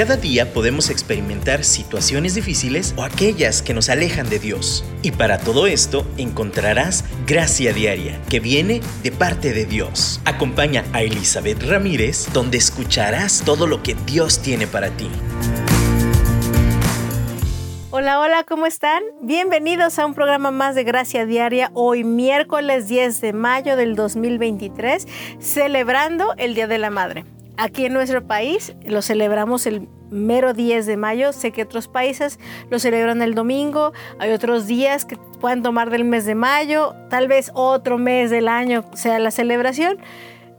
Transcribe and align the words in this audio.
Cada 0.00 0.16
día 0.16 0.54
podemos 0.54 0.88
experimentar 0.88 1.62
situaciones 1.62 2.34
difíciles 2.34 2.94
o 2.96 3.02
aquellas 3.02 3.60
que 3.60 3.74
nos 3.74 3.90
alejan 3.90 4.30
de 4.30 4.38
Dios. 4.38 4.82
Y 5.02 5.10
para 5.10 5.36
todo 5.36 5.66
esto 5.66 6.06
encontrarás 6.16 7.04
gracia 7.26 7.74
diaria 7.74 8.18
que 8.30 8.40
viene 8.40 8.80
de 9.02 9.12
parte 9.12 9.52
de 9.52 9.66
Dios. 9.66 10.22
Acompaña 10.24 10.86
a 10.94 11.02
Elizabeth 11.02 11.62
Ramírez 11.64 12.32
donde 12.32 12.56
escucharás 12.56 13.42
todo 13.44 13.66
lo 13.66 13.82
que 13.82 13.94
Dios 14.06 14.40
tiene 14.40 14.66
para 14.66 14.88
ti. 14.88 15.10
Hola, 17.90 18.20
hola, 18.20 18.44
¿cómo 18.44 18.64
están? 18.64 19.02
Bienvenidos 19.20 19.98
a 19.98 20.06
un 20.06 20.14
programa 20.14 20.50
más 20.50 20.74
de 20.74 20.84
Gracia 20.84 21.26
Diaria, 21.26 21.70
hoy 21.74 22.04
miércoles 22.04 22.88
10 22.88 23.20
de 23.20 23.32
mayo 23.34 23.76
del 23.76 23.96
2023, 23.96 25.06
celebrando 25.40 26.32
el 26.38 26.54
Día 26.54 26.68
de 26.68 26.78
la 26.78 26.88
Madre. 26.88 27.26
Aquí 27.60 27.84
en 27.84 27.92
nuestro 27.92 28.26
país 28.26 28.74
lo 28.86 29.02
celebramos 29.02 29.66
el 29.66 29.86
mero 30.10 30.54
10 30.54 30.86
de 30.86 30.96
mayo. 30.96 31.34
Sé 31.34 31.50
que 31.50 31.62
otros 31.62 31.88
países 31.88 32.40
lo 32.70 32.78
celebran 32.78 33.20
el 33.20 33.34
domingo. 33.34 33.92
Hay 34.18 34.32
otros 34.32 34.66
días 34.66 35.04
que 35.04 35.18
puedan 35.18 35.62
tomar 35.62 35.90
del 35.90 36.04
mes 36.04 36.24
de 36.24 36.34
mayo. 36.34 36.94
Tal 37.10 37.28
vez 37.28 37.50
otro 37.52 37.98
mes 37.98 38.30
del 38.30 38.48
año 38.48 38.86
sea 38.94 39.18
la 39.18 39.30
celebración. 39.30 39.98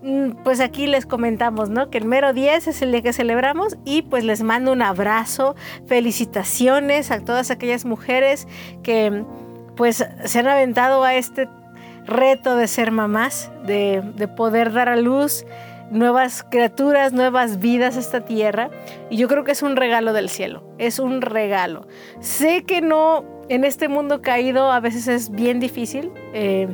Mm, 0.03 0.43
pues 0.43 0.59
aquí 0.59 0.85
les 0.85 1.07
comentamos, 1.07 1.71
¿no? 1.71 1.89
Que 1.89 1.97
el 1.97 2.05
mero 2.05 2.33
10 2.33 2.67
es 2.67 2.83
el 2.83 2.91
día 2.91 3.01
que 3.01 3.13
celebramos 3.13 3.77
y 3.83 4.03
pues 4.03 4.23
les 4.23 4.43
mando 4.43 4.71
un 4.71 4.83
abrazo, 4.83 5.55
felicitaciones 5.87 7.09
a 7.09 7.21
todas 7.21 7.49
aquellas 7.49 7.83
mujeres 7.83 8.47
que 8.83 9.25
pues 9.75 10.05
se 10.25 10.39
han 10.39 10.47
aventado 10.47 11.03
a 11.03 11.15
este 11.15 11.49
reto 12.05 12.55
de 12.57 12.67
ser 12.67 12.91
mamás, 12.91 13.51
de, 13.65 14.03
de 14.15 14.27
poder 14.27 14.71
dar 14.71 14.87
a 14.87 14.97
luz 14.97 15.45
nuevas 15.91 16.43
criaturas, 16.49 17.13
nuevas 17.13 17.59
vidas 17.59 17.97
a 17.97 17.99
esta 17.99 18.21
tierra. 18.21 18.71
Y 19.09 19.17
yo 19.17 19.27
creo 19.27 19.43
que 19.43 19.51
es 19.51 19.61
un 19.61 19.75
regalo 19.75 20.13
del 20.13 20.29
cielo, 20.29 20.63
es 20.77 20.97
un 20.97 21.21
regalo. 21.21 21.87
Sé 22.19 22.63
que 22.63 22.81
no, 22.81 23.25
en 23.49 23.63
este 23.63 23.87
mundo 23.87 24.21
caído 24.21 24.71
a 24.71 24.79
veces 24.79 25.07
es 25.07 25.29
bien 25.29 25.59
difícil, 25.59 26.11
eh, 26.33 26.67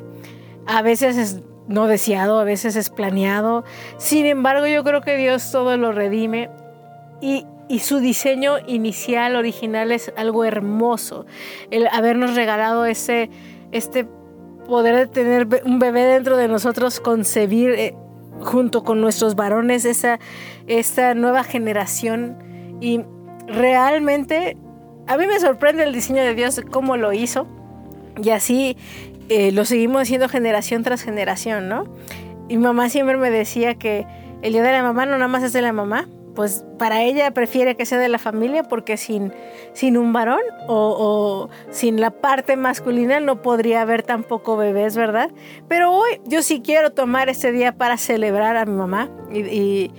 a 0.65 0.81
veces 0.81 1.17
es 1.17 1.41
no 1.67 1.87
deseado, 1.87 2.39
a 2.39 2.43
veces 2.43 2.75
es 2.75 2.89
planeado. 2.89 3.65
Sin 3.97 4.25
embargo, 4.25 4.67
yo 4.67 4.83
creo 4.83 5.01
que 5.01 5.17
Dios 5.17 5.51
todo 5.51 5.75
lo 5.75 5.91
redime 5.91 6.49
y, 7.19 7.45
y 7.67 7.79
su 7.79 7.99
diseño 7.99 8.57
inicial, 8.67 9.35
original, 9.35 9.91
es 9.91 10.13
algo 10.15 10.45
hermoso. 10.45 11.25
El 11.71 11.87
habernos 11.87 12.35
regalado 12.35 12.85
ese, 12.85 13.29
este 13.71 14.07
poder 14.67 14.95
de 14.95 15.07
tener 15.07 15.47
un 15.65 15.79
bebé 15.79 16.05
dentro 16.05 16.37
de 16.37 16.47
nosotros, 16.47 16.99
concebir 16.99 17.71
eh, 17.71 17.95
junto 18.39 18.83
con 18.83 19.01
nuestros 19.01 19.35
varones 19.35 19.85
esa, 19.85 20.19
esta 20.67 21.13
nueva 21.13 21.43
generación 21.43 22.37
y 22.81 23.01
realmente 23.47 24.57
a 25.07 25.17
mí 25.17 25.25
me 25.25 25.39
sorprende 25.39 25.83
el 25.83 25.93
diseño 25.93 26.21
de 26.21 26.35
Dios, 26.35 26.61
cómo 26.69 26.97
lo 26.97 27.13
hizo 27.13 27.47
y 28.21 28.29
así 28.31 28.77
eh, 29.29 29.51
lo 29.51 29.65
seguimos 29.65 30.03
haciendo 30.03 30.29
generación 30.29 30.83
tras 30.83 31.01
generación, 31.01 31.69
¿no? 31.69 31.85
Y 32.49 32.57
mamá 32.57 32.89
siempre 32.89 33.17
me 33.17 33.29
decía 33.29 33.75
que 33.75 34.05
el 34.41 34.53
día 34.53 34.63
de 34.63 34.71
la 34.71 34.83
mamá 34.83 35.05
no 35.05 35.13
nada 35.13 35.27
más 35.27 35.43
es 35.43 35.53
de 35.53 35.61
la 35.61 35.73
mamá, 35.73 36.07
pues 36.37 36.63
para 36.77 37.01
ella 37.01 37.31
prefiere 37.31 37.75
que 37.75 37.87
sea 37.87 37.97
de 37.97 38.09
la 38.09 38.19
familia 38.19 38.61
porque 38.61 38.95
sin, 38.95 39.33
sin 39.73 39.97
un 39.97 40.13
varón 40.13 40.41
o, 40.67 41.49
sin 41.71 41.99
la 41.99 42.11
parte 42.11 42.55
masculina 42.55 43.19
no 43.19 43.41
podría 43.41 43.81
haber 43.81 44.03
tampoco 44.03 44.55
bebés, 44.55 44.95
¿verdad? 44.95 45.31
Pero 45.67 45.91
hoy 45.91 46.21
yo 46.27 46.43
sí 46.43 46.61
quiero 46.61 46.91
tomar 46.91 47.27
este 47.27 47.51
día 47.51 47.75
para 47.75 47.97
celebrar 47.97 48.55
a 48.55 48.67
mi 48.67 48.73
mamá 48.73 49.09
y, 49.33 49.91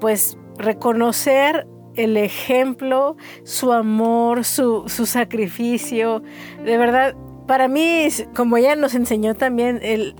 pues 0.00 0.38
reconocer 0.56 1.66
el 1.94 2.16
ejemplo, 2.16 3.18
su 3.44 3.74
amor, 3.74 4.46
su, 4.46 4.84
su 4.88 5.04
sacrificio. 5.04 6.22
De 6.64 6.78
verdad, 6.78 7.14
para 7.46 7.68
mí, 7.68 8.08
como 8.34 8.56
ella 8.56 8.76
nos 8.76 8.94
enseñó 8.94 9.34
también, 9.34 9.80
el, 9.82 10.14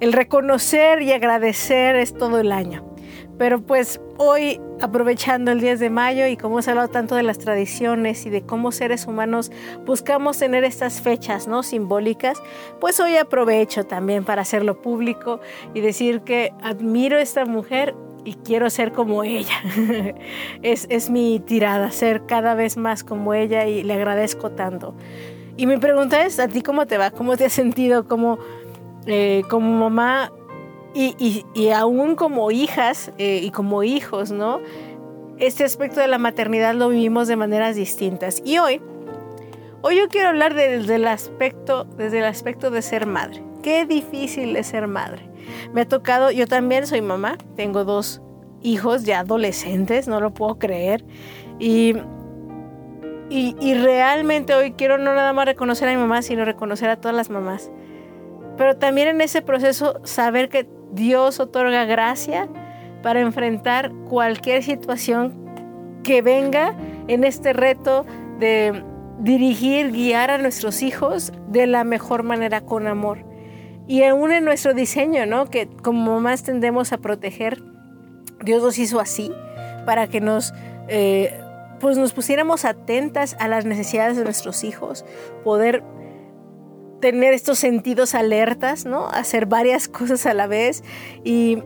el 0.00 0.14
reconocer 0.14 1.02
y 1.02 1.12
agradecer 1.12 1.96
es 1.96 2.14
todo 2.14 2.40
el 2.40 2.50
año. 2.50 2.91
Pero 3.42 3.60
pues 3.60 4.00
hoy, 4.18 4.60
aprovechando 4.80 5.50
el 5.50 5.60
10 5.60 5.80
de 5.80 5.90
mayo 5.90 6.28
y 6.28 6.36
como 6.36 6.54
hemos 6.54 6.68
hablado 6.68 6.86
tanto 6.90 7.16
de 7.16 7.24
las 7.24 7.38
tradiciones 7.38 8.24
y 8.24 8.30
de 8.30 8.42
cómo 8.42 8.70
seres 8.70 9.08
humanos 9.08 9.50
buscamos 9.84 10.38
tener 10.38 10.62
estas 10.62 11.00
fechas 11.00 11.48
¿no? 11.48 11.64
simbólicas, 11.64 12.40
pues 12.80 13.00
hoy 13.00 13.16
aprovecho 13.16 13.82
también 13.82 14.22
para 14.22 14.42
hacerlo 14.42 14.80
público 14.80 15.40
y 15.74 15.80
decir 15.80 16.20
que 16.20 16.54
admiro 16.62 17.16
a 17.16 17.20
esta 17.20 17.44
mujer 17.44 17.96
y 18.24 18.34
quiero 18.34 18.70
ser 18.70 18.92
como 18.92 19.24
ella. 19.24 19.60
es, 20.62 20.86
es 20.88 21.10
mi 21.10 21.40
tirada, 21.40 21.90
ser 21.90 22.26
cada 22.26 22.54
vez 22.54 22.76
más 22.76 23.02
como 23.02 23.34
ella 23.34 23.66
y 23.66 23.82
le 23.82 23.94
agradezco 23.94 24.52
tanto. 24.52 24.94
Y 25.56 25.66
mi 25.66 25.78
pregunta 25.78 26.24
es, 26.24 26.38
¿a 26.38 26.46
ti 26.46 26.62
cómo 26.62 26.86
te 26.86 26.96
va? 26.96 27.10
¿Cómo 27.10 27.36
te 27.36 27.46
has 27.46 27.52
sentido 27.52 28.06
como, 28.06 28.38
eh, 29.06 29.42
como 29.48 29.76
mamá? 29.80 30.30
Y, 30.94 31.44
y, 31.54 31.70
aún 31.70 32.16
como 32.16 32.50
hijas 32.50 33.12
eh, 33.18 33.40
y 33.42 33.50
como 33.50 33.82
hijos, 33.82 34.30
¿no? 34.30 34.60
Este 35.38 35.64
aspecto 35.64 36.00
de 36.00 36.06
la 36.06 36.18
maternidad 36.18 36.74
lo 36.74 36.90
vivimos 36.90 37.28
de 37.28 37.36
maneras 37.36 37.76
distintas. 37.76 38.42
Y 38.44 38.58
hoy, 38.58 38.80
hoy 39.80 39.96
yo 39.96 40.08
quiero 40.08 40.28
hablar 40.28 40.54
desde 40.54 40.96
el 40.96 41.06
aspecto, 41.06 41.84
desde 41.96 42.18
el 42.18 42.24
aspecto 42.24 42.70
de 42.70 42.82
ser 42.82 43.06
madre. 43.06 43.42
Qué 43.62 43.86
difícil 43.86 44.54
es 44.56 44.66
ser 44.66 44.86
madre. 44.86 45.28
Me 45.72 45.82
ha 45.82 45.88
tocado, 45.88 46.30
yo 46.30 46.46
también 46.46 46.86
soy 46.86 47.00
mamá, 47.00 47.38
tengo 47.56 47.84
dos 47.84 48.20
hijos 48.60 49.04
ya 49.04 49.20
adolescentes, 49.20 50.08
no 50.08 50.20
lo 50.20 50.34
puedo 50.34 50.58
creer. 50.58 51.04
Y, 51.58 51.94
y, 53.30 53.56
y 53.60 53.74
realmente 53.74 54.54
hoy 54.54 54.72
quiero 54.72 54.98
no 54.98 55.14
nada 55.14 55.32
más 55.32 55.46
reconocer 55.46 55.88
a 55.88 55.92
mi 55.92 55.98
mamá, 55.98 56.20
sino 56.20 56.44
reconocer 56.44 56.90
a 56.90 56.96
todas 56.96 57.16
las 57.16 57.30
mamás. 57.30 57.70
Pero 58.58 58.76
también 58.76 59.08
en 59.08 59.20
ese 59.22 59.40
proceso 59.40 60.00
saber 60.04 60.50
que 60.50 60.68
Dios 60.92 61.40
otorga 61.40 61.84
gracia 61.84 62.48
para 63.02 63.20
enfrentar 63.20 63.92
cualquier 64.08 64.62
situación 64.62 65.34
que 66.02 66.22
venga 66.22 66.76
en 67.08 67.24
este 67.24 67.52
reto 67.52 68.06
de 68.38 68.84
dirigir, 69.18 69.92
guiar 69.92 70.30
a 70.30 70.38
nuestros 70.38 70.82
hijos 70.82 71.32
de 71.48 71.66
la 71.66 71.84
mejor 71.84 72.22
manera 72.22 72.60
con 72.60 72.86
amor. 72.86 73.24
Y 73.86 74.04
aún 74.04 74.32
en 74.32 74.44
nuestro 74.44 74.74
diseño, 74.74 75.26
¿no? 75.26 75.46
Que 75.46 75.68
como 75.68 76.20
más 76.20 76.42
tendemos 76.42 76.92
a 76.92 76.98
proteger, 76.98 77.62
Dios 78.44 78.62
nos 78.62 78.78
hizo 78.78 79.00
así 79.00 79.32
para 79.86 80.06
que 80.06 80.20
nos, 80.20 80.54
eh, 80.88 81.40
pues 81.80 81.98
nos 81.98 82.12
pusiéramos 82.12 82.64
atentas 82.64 83.36
a 83.38 83.48
las 83.48 83.64
necesidades 83.64 84.16
de 84.16 84.24
nuestros 84.24 84.64
hijos, 84.64 85.04
poder 85.44 85.82
tener 87.02 87.34
estos 87.34 87.58
sentidos 87.58 88.14
alertas, 88.14 88.86
¿no? 88.86 89.08
Hacer 89.08 89.46
varias 89.46 89.88
cosas 89.88 90.24
a 90.24 90.32
la 90.32 90.46
vez 90.46 90.84
y, 91.24 91.58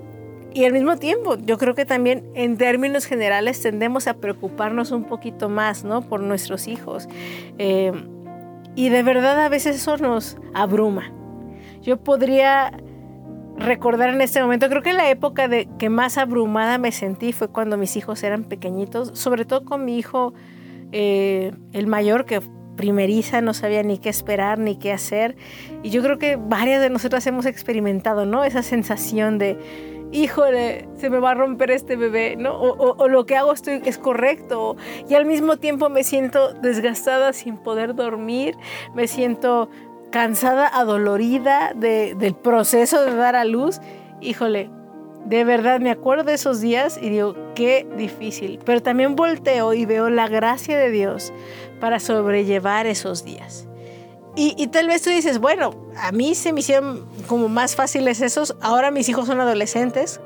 al 0.64 0.72
mismo 0.72 0.96
tiempo, 0.96 1.36
yo 1.36 1.58
creo 1.58 1.74
que 1.74 1.84
también 1.84 2.24
en 2.34 2.56
términos 2.56 3.04
generales 3.04 3.60
tendemos 3.60 4.06
a 4.06 4.14
preocuparnos 4.14 4.90
un 4.90 5.04
poquito 5.04 5.50
más, 5.50 5.84
¿no? 5.84 6.00
Por 6.00 6.22
nuestros 6.22 6.66
hijos. 6.66 7.06
Eh, 7.58 7.92
y 8.74 8.88
de 8.88 9.02
verdad 9.02 9.38
a 9.44 9.50
veces 9.50 9.76
eso 9.76 9.98
nos 9.98 10.38
abruma. 10.54 11.12
Yo 11.82 11.98
podría 11.98 12.72
recordar 13.58 14.08
en 14.08 14.22
este 14.22 14.40
momento, 14.40 14.70
creo 14.70 14.82
que 14.82 14.94
la 14.94 15.10
época 15.10 15.48
de 15.48 15.68
que 15.78 15.90
más 15.90 16.16
abrumada 16.16 16.78
me 16.78 16.92
sentí 16.92 17.34
fue 17.34 17.48
cuando 17.48 17.76
mis 17.76 17.94
hijos 17.96 18.22
eran 18.22 18.44
pequeñitos, 18.44 19.10
sobre 19.12 19.44
todo 19.44 19.66
con 19.66 19.84
mi 19.84 19.98
hijo, 19.98 20.32
eh, 20.92 21.52
el 21.72 21.86
mayor, 21.86 22.24
que 22.24 22.40
primeriza, 22.76 23.40
no 23.40 23.54
sabía 23.54 23.82
ni 23.82 23.98
qué 23.98 24.08
esperar 24.08 24.58
ni 24.58 24.76
qué 24.76 24.92
hacer. 24.92 25.36
Y 25.82 25.90
yo 25.90 26.02
creo 26.02 26.18
que 26.18 26.36
varias 26.36 26.80
de 26.80 26.90
nosotras 26.90 27.26
hemos 27.26 27.46
experimentado, 27.46 28.26
¿no? 28.26 28.44
Esa 28.44 28.62
sensación 28.62 29.38
de, 29.38 29.58
híjole, 30.12 30.88
se 30.96 31.10
me 31.10 31.18
va 31.18 31.32
a 31.32 31.34
romper 31.34 31.70
este 31.70 31.96
bebé, 31.96 32.36
¿no? 32.36 32.54
O, 32.58 33.08
lo 33.08 33.26
que 33.26 33.36
hago 33.36 33.52
estoy, 33.52 33.82
es 33.84 33.98
correcto. 33.98 34.76
Y 35.08 35.14
al 35.14 35.26
mismo 35.26 35.56
tiempo 35.56 35.88
me 35.88 36.04
siento 36.04 36.52
desgastada 36.54 37.32
sin 37.32 37.56
poder 37.56 37.94
dormir, 37.94 38.56
me 38.94 39.08
siento 39.08 39.68
cansada, 40.10 40.68
adolorida 40.68 41.72
del 41.74 42.34
proceso 42.34 43.04
de 43.04 43.14
dar 43.16 43.36
a 43.36 43.44
luz. 43.44 43.80
Híjole, 44.20 44.70
de 45.26 45.44
verdad 45.44 45.80
me 45.80 45.90
acuerdo 45.90 46.24
de 46.24 46.34
esos 46.34 46.60
días 46.60 46.98
y 47.02 47.10
digo, 47.10 47.34
qué 47.54 47.86
difícil. 47.96 48.60
Pero 48.64 48.80
también 48.80 49.16
volteo 49.16 49.74
y 49.74 49.84
veo 49.84 50.08
la 50.08 50.28
gracia 50.28 50.78
de 50.78 50.90
Dios 50.90 51.32
para 51.80 52.00
sobrellevar 52.00 52.86
esos 52.86 53.24
días. 53.24 53.66
Y, 54.38 54.66
tal 54.66 54.86
vez 54.86 55.00
tú 55.00 55.08
dices, 55.08 55.38
bueno, 55.38 55.74
a 55.96 56.12
mí 56.12 56.34
se 56.34 56.52
me 56.52 56.60
hicieron 56.60 57.06
como 57.26 57.48
más 57.48 57.74
fáciles 57.74 58.20
esos, 58.20 58.54
ahora 58.60 58.90
mis 58.90 59.08
hijos 59.08 59.26
son 59.26 59.40
adolescentes, 59.40 60.20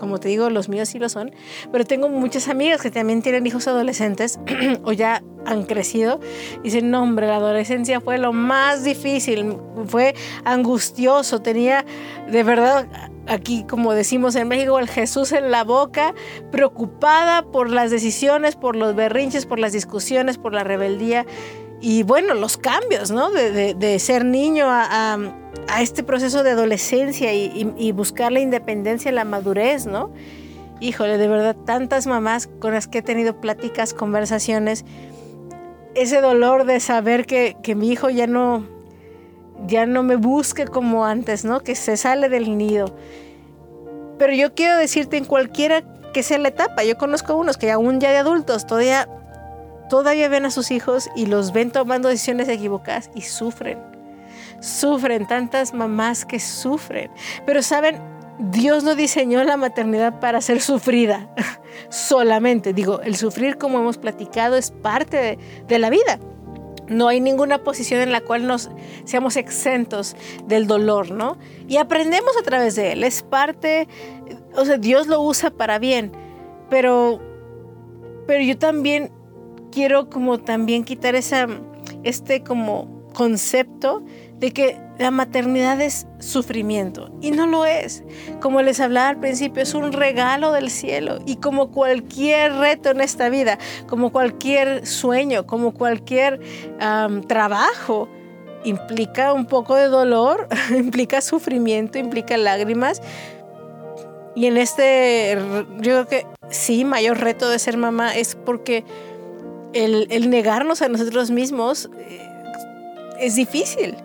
como 0.00 0.18
te 0.18 0.26
digo, 0.28 0.50
los 0.50 0.68
míos 0.68 0.88
sí 0.88 0.98
lo 0.98 1.08
son, 1.08 1.30
pero 1.70 1.84
tengo 1.84 2.08
muchas 2.08 2.48
amigas 2.48 2.82
que 2.82 2.90
también 2.90 3.22
tienen 3.22 3.46
hijos 3.46 3.68
adolescentes 3.68 4.40
o 4.82 4.90
ya 4.90 5.22
han 5.46 5.62
crecido 5.66 6.18
y 6.58 6.64
dicen, 6.64 6.90
no 6.90 7.04
hombre, 7.04 7.28
la 7.28 7.36
adolescencia 7.36 8.00
fue 8.00 8.18
lo 8.18 8.32
más 8.32 8.82
difícil, 8.82 9.56
fue 9.86 10.16
angustioso, 10.44 11.40
tenía 11.40 11.84
de 12.28 12.42
verdad 12.42 12.88
aquí, 13.26 13.64
como 13.64 13.92
decimos 13.92 14.36
en 14.36 14.48
México, 14.48 14.78
el 14.78 14.88
Jesús 14.88 15.32
en 15.32 15.50
la 15.50 15.64
boca, 15.64 16.14
preocupada 16.50 17.42
por 17.42 17.70
las 17.70 17.90
decisiones, 17.90 18.56
por 18.56 18.76
los 18.76 18.94
berrinches, 18.94 19.46
por 19.46 19.58
las 19.58 19.72
discusiones, 19.72 20.38
por 20.38 20.52
la 20.52 20.64
rebeldía 20.64 21.26
y 21.80 22.02
bueno, 22.02 22.32
los 22.32 22.56
cambios, 22.56 23.10
¿no? 23.10 23.30
De, 23.30 23.98
ser 23.98 24.24
niño 24.24 24.66
a, 24.68 25.18
este 25.80 26.02
proceso 26.02 26.42
de 26.42 26.50
adolescencia 26.50 27.34
y, 27.34 27.92
buscar 27.92 28.32
la 28.32 28.40
independencia, 28.40 29.12
la 29.12 29.24
madurez, 29.24 29.86
¿no? 29.86 30.10
Híjole, 30.80 31.18
de 31.18 31.28
verdad, 31.28 31.56
tantas 31.66 32.06
mamás 32.06 32.48
con 32.58 32.72
las 32.72 32.88
que 32.88 32.98
he 32.98 33.02
tenido 33.02 33.40
pláticas, 33.40 33.92
conversaciones, 33.92 34.84
ese 35.94 36.20
dolor 36.20 36.64
de 36.64 36.80
saber 36.80 37.26
que, 37.26 37.56
que 37.62 37.74
mi 37.74 37.90
hijo 37.90 38.10
ya 38.10 38.26
no, 38.26 38.66
ya 39.66 39.86
no 39.86 40.02
me 40.02 40.16
busque 40.16 40.66
como 40.66 41.04
antes, 41.04 41.44
¿no? 41.44 41.60
Que 41.60 41.74
se 41.74 41.96
sale 41.96 42.28
del 42.28 42.56
nido. 42.56 42.94
Pero 44.18 44.32
yo 44.32 44.54
quiero 44.54 44.76
decirte 44.76 45.16
en 45.16 45.24
cualquiera 45.24 45.82
que 46.12 46.22
sea 46.22 46.38
la 46.38 46.48
etapa, 46.48 46.84
yo 46.84 46.96
conozco 46.96 47.36
unos 47.36 47.56
que 47.56 47.70
aún 47.70 48.00
ya 48.00 48.10
de 48.10 48.18
adultos 48.18 48.66
todavía, 48.66 49.08
todavía 49.90 50.28
ven 50.28 50.46
a 50.46 50.50
sus 50.50 50.70
hijos 50.70 51.10
y 51.16 51.26
los 51.26 51.52
ven 51.52 51.70
tomando 51.72 52.08
decisiones 52.08 52.48
equivocadas 52.48 53.10
y 53.14 53.22
sufren. 53.22 53.78
Sufren, 54.60 55.26
tantas 55.26 55.74
mamás 55.74 56.24
que 56.24 56.38
sufren. 56.38 57.10
Pero 57.44 57.62
saben, 57.62 58.00
Dios 58.38 58.84
no 58.84 58.94
diseñó 58.94 59.42
la 59.44 59.56
maternidad 59.56 60.20
para 60.20 60.40
ser 60.40 60.60
sufrida 60.60 61.28
solamente. 61.88 62.72
Digo, 62.72 63.00
el 63.02 63.16
sufrir, 63.16 63.58
como 63.58 63.78
hemos 63.80 63.98
platicado, 63.98 64.56
es 64.56 64.70
parte 64.70 65.16
de, 65.16 65.38
de 65.66 65.78
la 65.78 65.90
vida. 65.90 66.18
No 66.88 67.08
hay 67.08 67.20
ninguna 67.20 67.64
posición 67.64 68.00
en 68.00 68.12
la 68.12 68.20
cual 68.20 68.46
nos 68.46 68.70
seamos 69.04 69.36
exentos 69.36 70.16
del 70.46 70.66
dolor, 70.66 71.10
¿no? 71.10 71.38
Y 71.66 71.78
aprendemos 71.78 72.36
a 72.38 72.42
través 72.42 72.74
de 72.76 72.92
él. 72.92 73.04
Es 73.04 73.22
parte, 73.22 73.88
o 74.54 74.64
sea, 74.64 74.76
Dios 74.76 75.06
lo 75.06 75.20
usa 75.22 75.50
para 75.50 75.78
bien, 75.78 76.12
pero, 76.68 77.20
pero 78.26 78.42
yo 78.44 78.58
también 78.58 79.10
quiero 79.72 80.10
como 80.10 80.38
también 80.38 80.84
quitar 80.84 81.14
esa, 81.14 81.48
este 82.02 82.42
como 82.42 83.08
concepto 83.14 84.02
de 84.38 84.52
que 84.52 84.83
la 84.98 85.10
maternidad 85.10 85.80
es 85.80 86.06
sufrimiento 86.20 87.10
y 87.20 87.32
no 87.32 87.46
lo 87.46 87.66
es. 87.66 88.04
Como 88.40 88.62
les 88.62 88.80
hablaba 88.80 89.08
al 89.08 89.18
principio, 89.18 89.62
es 89.62 89.74
un 89.74 89.92
regalo 89.92 90.52
del 90.52 90.70
cielo 90.70 91.18
y 91.26 91.36
como 91.36 91.70
cualquier 91.70 92.52
reto 92.54 92.90
en 92.90 93.00
esta 93.00 93.28
vida, 93.28 93.58
como 93.88 94.12
cualquier 94.12 94.86
sueño, 94.86 95.46
como 95.46 95.74
cualquier 95.74 96.40
trabajo, 97.26 98.08
implica 98.64 99.32
un 99.32 99.46
poco 99.46 99.74
de 99.74 99.88
dolor, 99.88 100.48
implica 100.76 101.20
sufrimiento, 101.20 101.98
implica 101.98 102.36
lágrimas. 102.36 103.02
Y 104.36 104.46
en 104.46 104.56
este, 104.56 105.38
yo 105.78 106.04
creo 106.04 106.08
que 106.08 106.26
sí, 106.50 106.84
mayor 106.84 107.18
reto 107.18 107.48
de 107.48 107.58
ser 107.58 107.76
mamá 107.76 108.16
es 108.16 108.34
porque 108.34 108.84
el, 109.72 110.30
negarnos 110.30 110.82
a 110.82 110.88
nosotros 110.88 111.30
mismos 111.30 111.90
eh, 111.98 112.20
es 113.20 113.36
difícil 113.36 113.96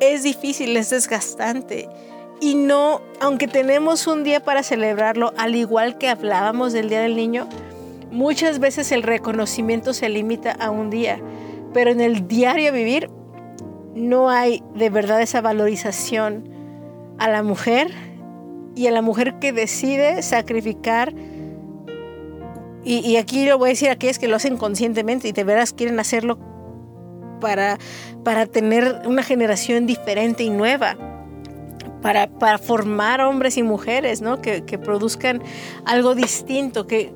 es 0.00 0.22
difícil, 0.22 0.76
es 0.76 0.90
desgastante. 0.90 1.88
Y 2.40 2.54
no, 2.54 3.00
aunque 3.20 3.48
tenemos 3.48 4.06
un 4.06 4.24
día 4.24 4.40
para 4.40 4.62
celebrarlo, 4.62 5.32
al 5.36 5.54
igual 5.54 5.98
que 5.98 6.08
hablábamos 6.08 6.72
del 6.72 6.88
Día 6.88 7.00
del 7.00 7.16
Niño, 7.16 7.48
muchas 8.10 8.58
veces 8.58 8.92
el 8.92 9.02
reconocimiento 9.02 9.94
se 9.94 10.08
limita 10.08 10.52
a 10.52 10.70
un 10.70 10.90
día. 10.90 11.20
Pero 11.72 11.90
en 11.90 12.00
el 12.00 12.28
diario 12.28 12.72
vivir 12.72 13.10
no 13.94 14.30
hay 14.30 14.62
de 14.74 14.90
verdad 14.90 15.22
esa 15.22 15.40
valorización 15.40 16.48
a 17.18 17.28
la 17.28 17.42
mujer 17.42 17.90
y 18.74 18.88
a 18.88 18.90
la 18.90 19.02
mujer 19.02 19.38
que 19.38 19.52
decide 19.52 20.22
sacrificar. 20.22 21.14
Y, 22.86 23.16
aquí 23.16 23.46
lo 23.46 23.56
voy 23.56 23.68
a 23.68 23.70
decir 23.70 23.88
a 23.88 23.92
aquellas 23.92 24.18
que 24.18 24.28
lo 24.28 24.36
hacen 24.36 24.58
conscientemente 24.58 25.28
y 25.28 25.32
de 25.32 25.42
veras 25.42 25.72
quieren 25.72 25.98
hacerlo 25.98 26.38
para, 27.44 27.78
para 28.24 28.46
tener 28.46 29.02
una 29.04 29.22
generación 29.22 29.84
diferente 29.84 30.44
y 30.44 30.48
nueva. 30.48 30.96
Para, 32.00 32.26
para 32.26 32.56
formar 32.56 33.20
hombres 33.20 33.58
y 33.58 33.62
mujeres, 33.62 34.22
¿no? 34.22 34.40
Que, 34.40 34.62
produzcan 34.78 35.42
algo 35.84 36.14
distinto, 36.14 36.86
que 36.86 37.12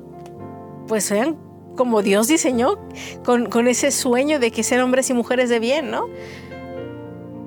pues 0.87 1.05
sean 1.05 1.35
como 1.75 2.03
Dios 2.03 2.27
diseñó, 2.27 2.77
con, 3.23 3.67
ese 3.67 3.89
sueño 3.89 4.39
de 4.39 4.51
que 4.51 4.61
sean 4.61 4.81
hombres 4.81 5.09
y 5.09 5.13
mujeres 5.13 5.49
de 5.49 5.59
bien, 5.59 5.89
¿no? 5.89 6.07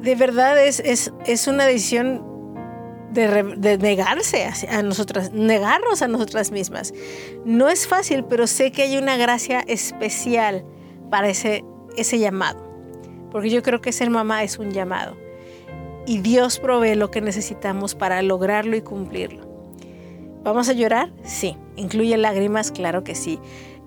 De 0.00 0.16
verdad 0.16 0.60
es, 0.64 0.80
es, 0.80 1.46
una 1.46 1.64
decisión 1.66 2.24
de, 3.12 3.78
negarse 3.78 4.48
a, 4.68 4.82
nosotras, 4.82 5.32
negarnos 5.32 6.02
a 6.02 6.08
nosotras 6.08 6.50
mismas. 6.50 6.92
No 7.44 7.68
es 7.68 7.86
fácil, 7.86 8.24
pero 8.24 8.48
sé 8.48 8.72
que 8.72 8.82
hay 8.82 8.96
una 8.96 9.16
gracia 9.16 9.60
especial 9.68 10.64
para 11.10 11.28
ese, 11.28 11.64
ese 11.96 12.18
llamado 12.18 12.71
porque 13.32 13.50
yo 13.50 13.62
creo 13.62 13.80
que 13.80 13.90
ser 13.90 14.10
mamá 14.10 14.44
es 14.44 14.58
un 14.58 14.70
llamado. 14.70 15.16
Y 16.06 16.18
Dios 16.18 16.60
provee 16.60 16.94
lo 16.94 17.10
que 17.10 17.20
necesitamos 17.20 17.94
para 17.94 18.20
lograrlo 18.22 18.76
y 18.76 18.82
cumplirlo. 18.82 19.48
¿Vamos 20.44 20.68
a 20.68 20.74
llorar? 20.74 21.10
Sí. 21.24 21.56
¿Incluye 21.76 22.16
lágrimas? 22.18 22.70
Claro 22.70 23.02
que 23.02 23.14
sí. 23.14 23.38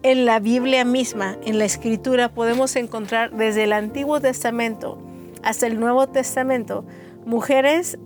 En 0.02 0.26
la 0.26 0.40
Biblia 0.40 0.84
misma, 0.84 1.38
en 1.46 1.60
la 1.60 1.66
Escritura, 1.66 2.30
podemos 2.30 2.76
encontrar 2.76 3.32
desde 3.32 3.66
el 3.66 3.74
Antiguo 3.74 4.20
Testamento 4.20 4.98
hasta 5.44 5.68
el 5.68 5.80
Nuevo 5.80 6.08
Testamento 6.08 6.86
mujeres 7.26 8.00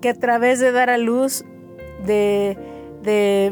que 0.00 0.08
a 0.08 0.14
través 0.14 0.58
de 0.58 0.72
dar 0.72 0.90
a 0.90 0.98
luz 0.98 1.44
de, 2.04 2.56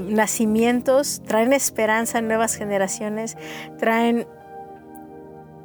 nacimientos 0.09 1.23
traen 1.27 1.53
esperanza 1.53 2.19
en 2.19 2.29
nuevas 2.29 2.55
generaciones, 2.55 3.37
traen 3.79 4.27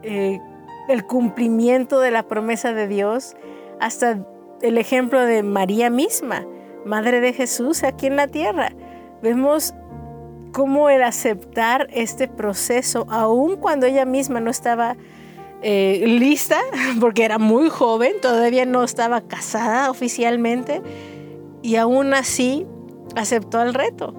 eh, 0.04 0.40
el 0.88 1.06
cumplimiento 1.06 2.00
de 2.00 2.12
la 2.12 2.24
promesa 2.24 2.74
de 2.74 2.88
Dios, 2.88 3.36
hasta 3.80 4.26
el 4.62 4.78
ejemplo 4.78 5.22
de 5.22 5.44
María 5.44 5.90
misma, 5.90 6.46
Madre 6.86 7.22
de 7.22 7.34
Jesús 7.34 7.84
aquí 7.84 8.08
en 8.08 8.18
la 8.18 8.28
tierra. 8.28 8.74
Vemos 9.22 9.74
cómo 10.52 10.90
el 10.90 11.02
aceptar 11.04 11.88
este 11.92 12.28
proceso, 12.28 13.06
aun 13.10 13.56
cuando 13.58 13.86
ella 13.86 14.06
misma 14.06 14.40
no 14.40 14.52
estaba 14.52 14.98
eh, 15.62 16.04
lista, 16.06 16.60
porque 17.00 17.24
era 17.24 17.40
muy 17.40 17.70
joven, 17.70 18.14
todavía 18.22 18.66
no 18.66 18.84
estaba 18.84 19.22
casada 19.22 19.90
oficialmente, 19.90 20.82
y 21.62 21.78
aún 21.78 22.14
así 22.14 22.68
aceptó 23.16 23.62
el 23.62 23.74
reto. 23.74 24.14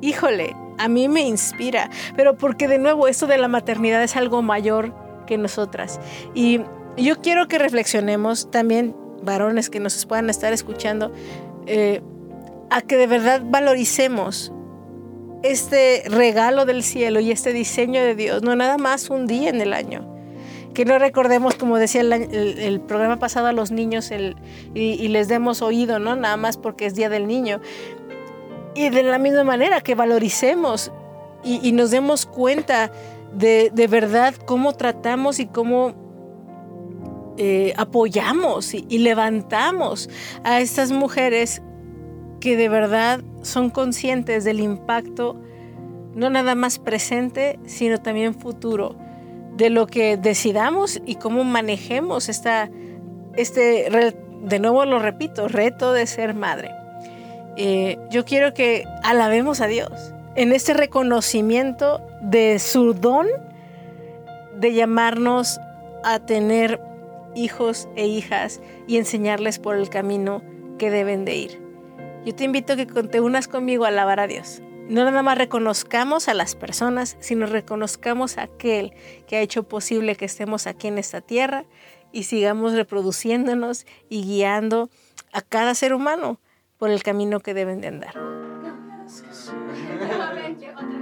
Híjole, 0.00 0.56
a 0.78 0.88
mí 0.88 1.08
me 1.08 1.20
inspira, 1.20 1.90
pero 2.16 2.36
porque 2.36 2.66
de 2.66 2.78
nuevo 2.78 3.06
esto 3.06 3.26
de 3.26 3.36
la 3.36 3.48
maternidad 3.48 4.02
es 4.02 4.16
algo 4.16 4.40
mayor 4.40 4.94
nosotras. 5.38 6.00
Y 6.34 6.60
yo 6.96 7.20
quiero 7.20 7.48
que 7.48 7.58
reflexionemos 7.58 8.50
también, 8.50 8.94
varones 9.22 9.70
que 9.70 9.80
nos 9.80 10.06
puedan 10.06 10.30
estar 10.30 10.52
escuchando, 10.52 11.12
eh, 11.66 12.00
a 12.70 12.82
que 12.82 12.96
de 12.96 13.06
verdad 13.06 13.42
valoricemos 13.44 14.52
este 15.42 16.02
regalo 16.06 16.66
del 16.66 16.82
cielo 16.82 17.20
y 17.20 17.30
este 17.30 17.52
diseño 17.52 18.02
de 18.02 18.14
Dios, 18.14 18.42
no 18.42 18.54
nada 18.56 18.78
más 18.78 19.10
un 19.10 19.26
día 19.26 19.50
en 19.50 19.60
el 19.60 19.72
año. 19.72 20.06
Que 20.74 20.84
no 20.84 20.98
recordemos, 20.98 21.56
como 21.56 21.78
decía 21.78 22.00
el, 22.00 22.80
programa 22.80 23.18
pasado, 23.18 23.48
a 23.48 23.52
los 23.52 23.72
niños 23.72 24.12
y, 24.74 25.08
les 25.08 25.26
demos 25.26 25.62
oído, 25.62 25.98
¿no? 25.98 26.14
Nada 26.14 26.36
más 26.36 26.56
porque 26.58 26.86
es 26.86 26.94
Día 26.94 27.08
del 27.08 27.26
Niño. 27.26 27.60
Y 28.76 28.88
de 28.90 29.02
la 29.02 29.18
misma 29.18 29.42
manera 29.42 29.80
que 29.80 29.96
valoricemos 29.96 30.92
y 31.42 31.72
nos 31.72 31.90
demos 31.90 32.24
cuenta 32.24 32.92
de, 33.32 33.86
verdad 33.88 34.34
cómo 34.34 34.72
tratamos 34.74 35.38
y 35.38 35.46
cómo 35.46 35.94
eh, 37.36 37.72
apoyamos 37.76 38.74
y, 38.74 38.98
levantamos 38.98 40.08
a 40.44 40.60
estas 40.60 40.92
mujeres 40.92 41.62
que 42.40 42.56
de 42.56 42.68
verdad 42.68 43.20
son 43.42 43.70
conscientes 43.70 44.44
del 44.44 44.60
impacto, 44.60 45.36
no 46.14 46.30
nada 46.30 46.54
más 46.54 46.78
presente, 46.78 47.58
sino 47.66 47.98
también 47.98 48.34
futuro, 48.34 48.96
de 49.56 49.70
lo 49.70 49.86
que 49.86 50.16
decidamos 50.16 51.00
y 51.04 51.16
cómo 51.16 51.44
manejemos 51.44 52.28
esta, 52.28 52.70
este, 53.36 54.14
de 54.42 54.58
nuevo 54.58 54.84
lo 54.86 54.98
repito, 54.98 55.48
reto 55.48 55.92
de 55.92 56.06
ser 56.06 56.34
madre. 56.34 56.70
Eh, 57.56 57.98
yo 58.10 58.24
quiero 58.24 58.54
que 58.54 58.84
alabemos 59.02 59.60
a 59.60 59.66
Dios 59.66 60.14
en 60.40 60.52
este 60.52 60.72
reconocimiento 60.72 62.00
de 62.22 62.58
su 62.60 62.94
don 62.94 63.26
de 64.56 64.72
llamarnos 64.72 65.60
a 66.02 66.18
tener 66.18 66.80
hijos 67.34 67.90
e 67.94 68.06
hijas 68.06 68.62
y 68.86 68.96
enseñarles 68.96 69.58
por 69.58 69.76
el 69.76 69.90
camino 69.90 70.42
que 70.78 70.90
deben 70.90 71.26
de 71.26 71.36
ir. 71.36 71.62
Yo 72.24 72.34
te 72.34 72.44
invito 72.44 72.72
a 72.72 72.76
que 72.76 72.86
te 72.86 73.20
unas 73.20 73.48
conmigo 73.48 73.84
a 73.84 73.88
alabar 73.88 74.18
a 74.18 74.26
Dios. 74.26 74.62
No 74.88 75.04
nada 75.04 75.22
más 75.22 75.36
reconozcamos 75.36 76.26
a 76.26 76.32
las 76.32 76.54
personas, 76.54 77.18
sino 77.20 77.44
reconozcamos 77.44 78.38
a 78.38 78.44
aquel 78.44 78.94
que 79.26 79.36
ha 79.36 79.40
hecho 79.42 79.64
posible 79.64 80.16
que 80.16 80.24
estemos 80.24 80.66
aquí 80.66 80.88
en 80.88 80.96
esta 80.96 81.20
tierra 81.20 81.66
y 82.12 82.22
sigamos 82.22 82.72
reproduciéndonos 82.72 83.84
y 84.08 84.22
guiando 84.22 84.88
a 85.34 85.42
cada 85.42 85.74
ser 85.74 85.92
humano 85.92 86.40
por 86.78 86.88
el 86.88 87.02
camino 87.02 87.40
que 87.40 87.52
deben 87.52 87.82
de 87.82 87.88
andar. 87.88 88.49
Thank 90.58 90.62
you. 90.62 90.99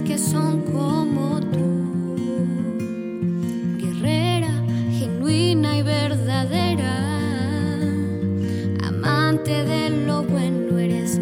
que 0.00 0.16
son 0.16 0.62
como 0.62 1.38
tú, 1.40 1.84
guerrera 3.78 4.50
genuina 4.98 5.76
y 5.76 5.82
verdadera, 5.82 6.96
amante 8.82 9.64
de 9.64 9.90
lo 10.06 10.22
bueno 10.22 10.78
eres. 10.78 11.21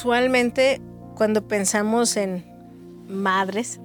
Usualmente 0.00 0.80
cuando 1.14 1.46
pensamos 1.46 2.16
en 2.16 2.46
madres, 3.06 3.80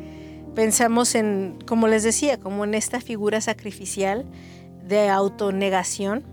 pensamos 0.54 1.14
en, 1.14 1.58
como 1.66 1.86
les 1.86 2.02
decía, 2.02 2.40
como 2.40 2.64
en 2.64 2.72
esta 2.72 2.98
figura 3.02 3.42
sacrificial 3.42 4.24
de 4.88 5.10
autonegación 5.10 6.24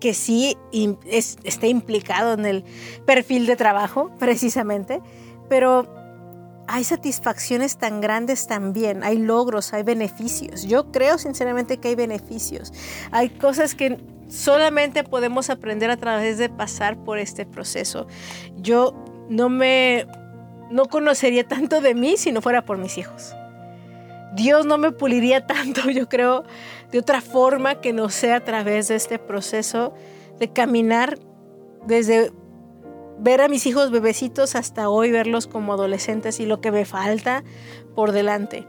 que 0.00 0.14
sí 0.14 0.56
está 1.02 1.66
implicado 1.66 2.32
en 2.32 2.46
el 2.46 2.64
perfil 3.04 3.44
de 3.46 3.56
trabajo, 3.56 4.10
precisamente, 4.18 5.02
pero 5.50 5.86
hay 6.66 6.84
satisfacciones 6.84 7.76
tan 7.76 8.00
grandes 8.00 8.46
también, 8.46 9.04
hay 9.04 9.18
logros, 9.18 9.74
hay 9.74 9.82
beneficios. 9.82 10.62
Yo 10.62 10.90
creo 10.90 11.18
sinceramente 11.18 11.76
que 11.76 11.88
hay 11.88 11.94
beneficios. 11.94 12.72
Hay 13.10 13.28
cosas 13.28 13.74
que 13.74 13.98
solamente 14.34 15.04
podemos 15.04 15.48
aprender 15.48 15.90
a 15.90 15.96
través 15.96 16.38
de 16.38 16.48
pasar 16.48 16.96
por 16.96 17.18
este 17.18 17.46
proceso. 17.46 18.06
Yo 18.56 18.94
no 19.28 19.48
me 19.48 20.06
no 20.70 20.86
conocería 20.86 21.46
tanto 21.46 21.80
de 21.80 21.94
mí 21.94 22.16
si 22.16 22.32
no 22.32 22.42
fuera 22.42 22.64
por 22.64 22.78
mis 22.78 22.98
hijos. 22.98 23.34
Dios 24.34 24.66
no 24.66 24.76
me 24.78 24.90
puliría 24.90 25.46
tanto, 25.46 25.88
yo 25.90 26.08
creo, 26.08 26.44
de 26.90 26.98
otra 26.98 27.20
forma 27.20 27.80
que 27.80 27.92
no 27.92 28.08
sea 28.08 28.36
a 28.36 28.40
través 28.40 28.88
de 28.88 28.96
este 28.96 29.18
proceso 29.18 29.94
de 30.38 30.48
caminar 30.48 31.18
desde 31.86 32.32
ver 33.18 33.40
a 33.40 33.48
mis 33.48 33.66
hijos 33.66 33.92
bebecitos 33.92 34.56
hasta 34.56 34.88
hoy 34.88 35.12
verlos 35.12 35.46
como 35.46 35.74
adolescentes 35.74 36.40
y 36.40 36.46
lo 36.46 36.60
que 36.60 36.72
me 36.72 36.84
falta 36.84 37.44
por 37.94 38.10
delante. 38.10 38.66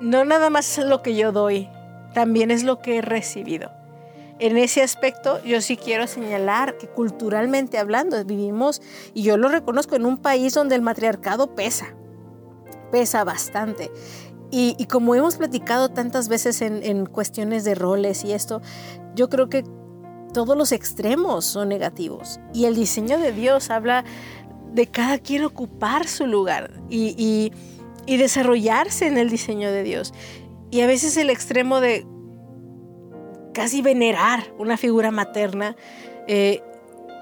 No 0.00 0.24
nada 0.24 0.48
más 0.48 0.78
es 0.78 0.84
lo 0.84 1.02
que 1.02 1.16
yo 1.16 1.32
doy, 1.32 1.68
también 2.14 2.52
es 2.52 2.62
lo 2.62 2.78
que 2.78 2.98
he 2.98 3.02
recibido. 3.02 3.79
En 4.40 4.56
ese 4.56 4.82
aspecto 4.82 5.42
yo 5.44 5.60
sí 5.60 5.76
quiero 5.76 6.06
señalar 6.06 6.78
que 6.78 6.88
culturalmente 6.88 7.78
hablando 7.78 8.22
vivimos, 8.24 8.82
y 9.14 9.22
yo 9.22 9.36
lo 9.36 9.48
reconozco, 9.48 9.96
en 9.96 10.06
un 10.06 10.16
país 10.16 10.54
donde 10.54 10.74
el 10.74 10.82
matriarcado 10.82 11.54
pesa, 11.54 11.94
pesa 12.90 13.22
bastante. 13.24 13.90
Y, 14.52 14.84
como 14.86 15.14
hemos 15.14 15.36
platicado 15.36 15.90
tantas 15.90 16.28
veces 16.28 16.60
en, 16.60 16.82
en 16.82 17.06
cuestiones 17.06 17.62
de 17.62 17.76
roles 17.76 18.24
y 18.24 18.32
esto, 18.32 18.60
yo 19.14 19.28
creo 19.28 19.48
que 19.48 19.62
todos 20.32 20.56
los 20.56 20.72
extremos 20.72 21.44
son 21.44 21.68
negativos. 21.68 22.40
Y 22.52 22.64
el 22.64 22.74
diseño 22.74 23.18
de 23.18 23.30
Dios 23.30 23.70
habla 23.70 24.04
de 24.72 24.86
cada 24.86 25.18
quien 25.18 25.44
ocupar 25.44 26.06
su 26.06 26.26
lugar 26.26 26.80
y, 26.88 27.52
desarrollarse 28.06 29.06
en 29.06 29.18
el 29.18 29.30
diseño 29.30 29.70
de 29.70 29.84
Dios. 29.84 30.12
Y 30.72 30.80
a 30.80 30.86
veces 30.86 31.16
el 31.16 31.30
extremo 31.30 31.80
de 31.80 32.06
casi 33.52 33.82
venerar 33.82 34.52
una 34.58 34.76
figura 34.76 35.10
materna 35.10 35.76
eh, 36.26 36.62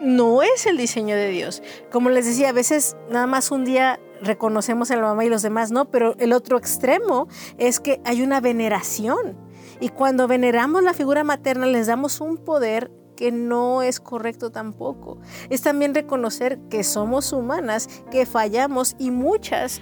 no 0.01 0.43
es 0.43 0.67
el 0.67 0.77
diseño 0.77 1.17
de 1.17 1.29
Dios. 1.29 1.63
Como 1.91 2.11
les 2.11 2.27
decía, 2.27 2.51
a 2.51 2.53
veces 2.53 2.97
nada 3.11 3.27
más 3.27 3.51
un 3.51 3.65
día 3.65 3.99
reconocemos 4.21 4.91
a 4.91 4.97
la 4.97 5.03
mamá 5.03 5.25
y 5.25 5.29
los 5.29 5.43
demás 5.43 5.71
no, 5.71 5.91
pero 5.91 6.15
el 6.19 6.33
otro 6.33 6.59
extremo 6.59 7.29
es 7.57 7.81
que 7.81 8.01
hay 8.05 8.23
una 8.23 8.41
veneración. 8.41 9.37
Y 9.81 9.91
cuando 9.91 10.27
veneramos 10.27 10.83
la 10.83 10.95
figura 10.95 11.25
materna 11.25 11.67
les 11.67 11.87
damos 11.87 12.21
un 12.21 12.37
poder 12.37 12.91
que 13.17 13.33
no 13.33 13.83
es 13.83 13.99
correcto 13.99 14.51
tampoco. 14.51 15.19
Es 15.51 15.63
también 15.63 15.95
reconocer 15.95 16.59
que 16.71 16.85
somos 16.85 17.33
humanas, 17.33 17.89
que 18.11 18.27
fallamos 18.27 18.95
y 18.99 19.11
muchas 19.11 19.81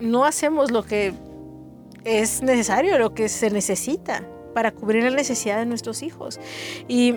no 0.00 0.24
hacemos 0.24 0.70
lo 0.70 0.84
que 0.84 1.12
es 2.04 2.42
necesario, 2.42 2.98
lo 2.98 3.12
que 3.12 3.28
se 3.28 3.50
necesita 3.50 4.26
para 4.58 4.72
cubrir 4.72 5.04
la 5.04 5.10
necesidad 5.10 5.56
de 5.56 5.66
nuestros 5.66 6.02
hijos. 6.02 6.40
Y, 6.88 7.14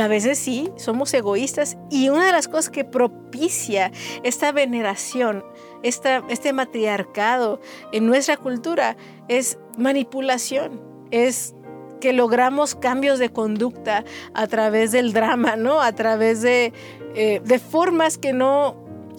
a 0.00 0.06
veces 0.06 0.38
sí, 0.38 0.70
somos 0.76 1.12
egoístas. 1.14 1.76
Y 1.90 2.10
una 2.10 2.26
de 2.26 2.30
las 2.30 2.46
cosas 2.46 2.70
que 2.70 2.84
propicia 2.84 3.90
esta 4.22 4.52
veneración, 4.52 5.44
esta, 5.82 6.22
este 6.28 6.52
matriarcado 6.52 7.60
en 7.90 8.06
nuestra 8.06 8.36
cultura 8.36 8.96
es 9.26 9.58
manipulación, 9.76 10.80
es 11.10 11.56
que 12.00 12.12
logramos 12.12 12.76
cambios 12.76 13.18
de 13.18 13.30
conducta 13.30 14.04
a 14.32 14.46
través 14.46 14.92
del 14.92 15.12
drama, 15.12 15.56
¿no? 15.56 15.80
A 15.80 15.90
través 15.90 16.40
de, 16.40 16.72
eh, 17.16 17.40
de 17.44 17.58
formas 17.58 18.16
que 18.16 18.32
no 18.32 18.76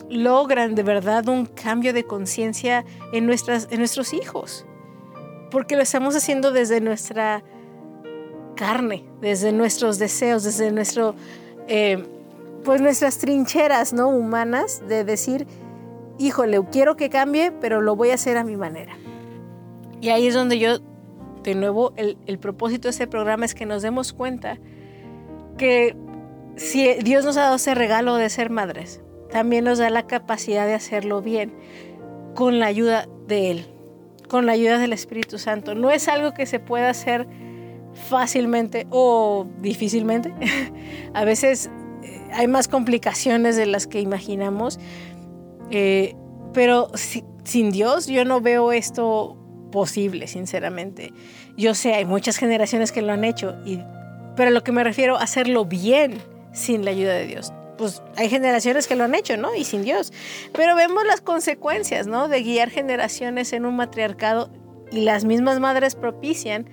logran 0.10 0.74
de 0.74 0.84
verdad 0.84 1.28
un 1.28 1.46
cambio 1.48 1.92
de 1.92 2.06
conciencia 2.06 2.86
en, 3.12 3.30
en 3.30 3.80
nuestros 3.80 4.14
hijos. 4.14 4.66
Porque 5.50 5.76
lo 5.76 5.82
estamos 5.82 6.16
haciendo 6.16 6.52
desde 6.52 6.82
nuestra 6.82 7.44
carne, 8.58 9.06
desde 9.22 9.54
nuestros 9.54 10.00
deseos, 10.00 10.44
desde 10.44 10.72
nuestro, 10.72 11.16
eh, 11.70 12.06
pues 12.66 12.82
nuestras 12.82 13.18
trincheras 13.20 13.94
¿no? 13.94 14.10
humanas 14.10 14.84
de 14.90 15.06
decir, 15.06 15.48
híjole, 16.18 16.60
quiero 16.70 16.98
que 16.98 17.10
cambie, 17.10 17.54
pero 17.62 17.80
lo 17.80 17.96
voy 17.96 18.10
a 18.10 18.16
hacer 18.16 18.36
a 18.36 18.44
mi 18.44 18.58
manera. 18.58 18.98
Y 20.02 20.10
ahí 20.10 20.28
es 20.28 20.34
donde 20.34 20.60
yo 20.60 20.80
de 21.48 21.56
nuevo, 21.56 21.94
el, 21.96 22.40
propósito 22.40 22.90
de 22.90 22.92
este 22.92 23.08
programa 23.08 23.46
es 23.46 23.56
que 23.56 23.66
nos 23.66 23.82
demos 23.82 24.12
cuenta 24.12 24.58
que 25.58 25.96
si 26.58 26.94
Dios 26.96 27.24
nos 27.24 27.38
ha 27.38 27.44
dado 27.44 27.56
ese 27.56 27.74
regalo 27.74 28.16
de 28.16 28.30
ser 28.30 28.50
madres, 28.50 29.02
también 29.32 29.64
nos 29.64 29.78
da 29.78 29.90
la 29.90 30.08
capacidad 30.08 30.68
de 30.68 30.74
hacerlo 30.74 31.22
bien 31.22 31.54
con 32.36 32.60
la 32.60 32.66
ayuda 32.66 33.08
de 33.28 33.52
Él, 33.52 33.66
con 34.28 34.46
la 34.46 34.52
ayuda 34.52 34.78
del 34.78 34.92
Espíritu 34.92 35.38
Santo. 35.38 35.74
No 35.74 35.90
es 35.90 36.10
algo 36.10 36.34
que 36.34 36.46
se 36.46 36.60
pueda 36.60 36.90
hacer 36.90 37.28
fácilmente 38.10 38.88
o 38.90 39.48
difícilmente. 39.62 40.34
a 41.14 41.26
veces 41.26 41.70
eh, 42.04 42.22
hay 42.34 42.48
más 42.48 42.68
complicaciones 42.68 43.56
de 43.56 43.66
las 43.66 43.88
que 43.88 44.00
imaginamos, 44.02 44.80
eh, 45.72 46.16
pero 46.54 46.92
sin 47.44 47.72
Dios 47.72 48.08
yo 48.08 48.26
no 48.26 48.42
veo 48.42 48.72
esto 48.72 49.38
posible, 49.72 50.28
sinceramente. 50.28 51.14
Yo 51.58 51.76
sé, 51.76 51.94
hay 51.94 52.06
muchas 52.06 52.38
generaciones 52.38 52.92
que 52.92 53.02
lo 53.02 53.12
han 53.12 53.24
hecho, 53.24 53.56
y, 53.66 53.80
pero 54.36 54.52
lo 54.52 54.64
que 54.64 54.72
me 54.72 54.84
refiero 54.84 55.18
a 55.18 55.24
hacerlo 55.24 55.66
bien 55.66 56.20
sin 56.54 56.86
la 56.86 56.92
ayuda 56.92 57.14
de 57.14 57.28
Dios. 57.28 57.54
Pues 57.78 58.02
hay 58.16 58.30
generaciones 58.30 58.88
que 58.88 58.96
lo 58.96 59.04
han 59.04 59.14
hecho, 59.14 59.38
¿no? 59.38 59.54
Y 59.54 59.64
sin 59.64 59.84
Dios. 59.84 60.12
Pero 60.54 60.76
vemos 60.76 61.06
las 61.06 61.22
consecuencias, 61.22 62.08
¿no? 62.08 62.28
De 62.28 62.42
guiar 62.42 62.72
generaciones 62.72 63.54
en 63.54 63.66
un 63.66 63.76
matriarcado 63.76 64.50
y 64.92 65.02
las 65.02 65.26
mismas 65.26 65.60
madres 65.60 65.96
propician 65.96 66.68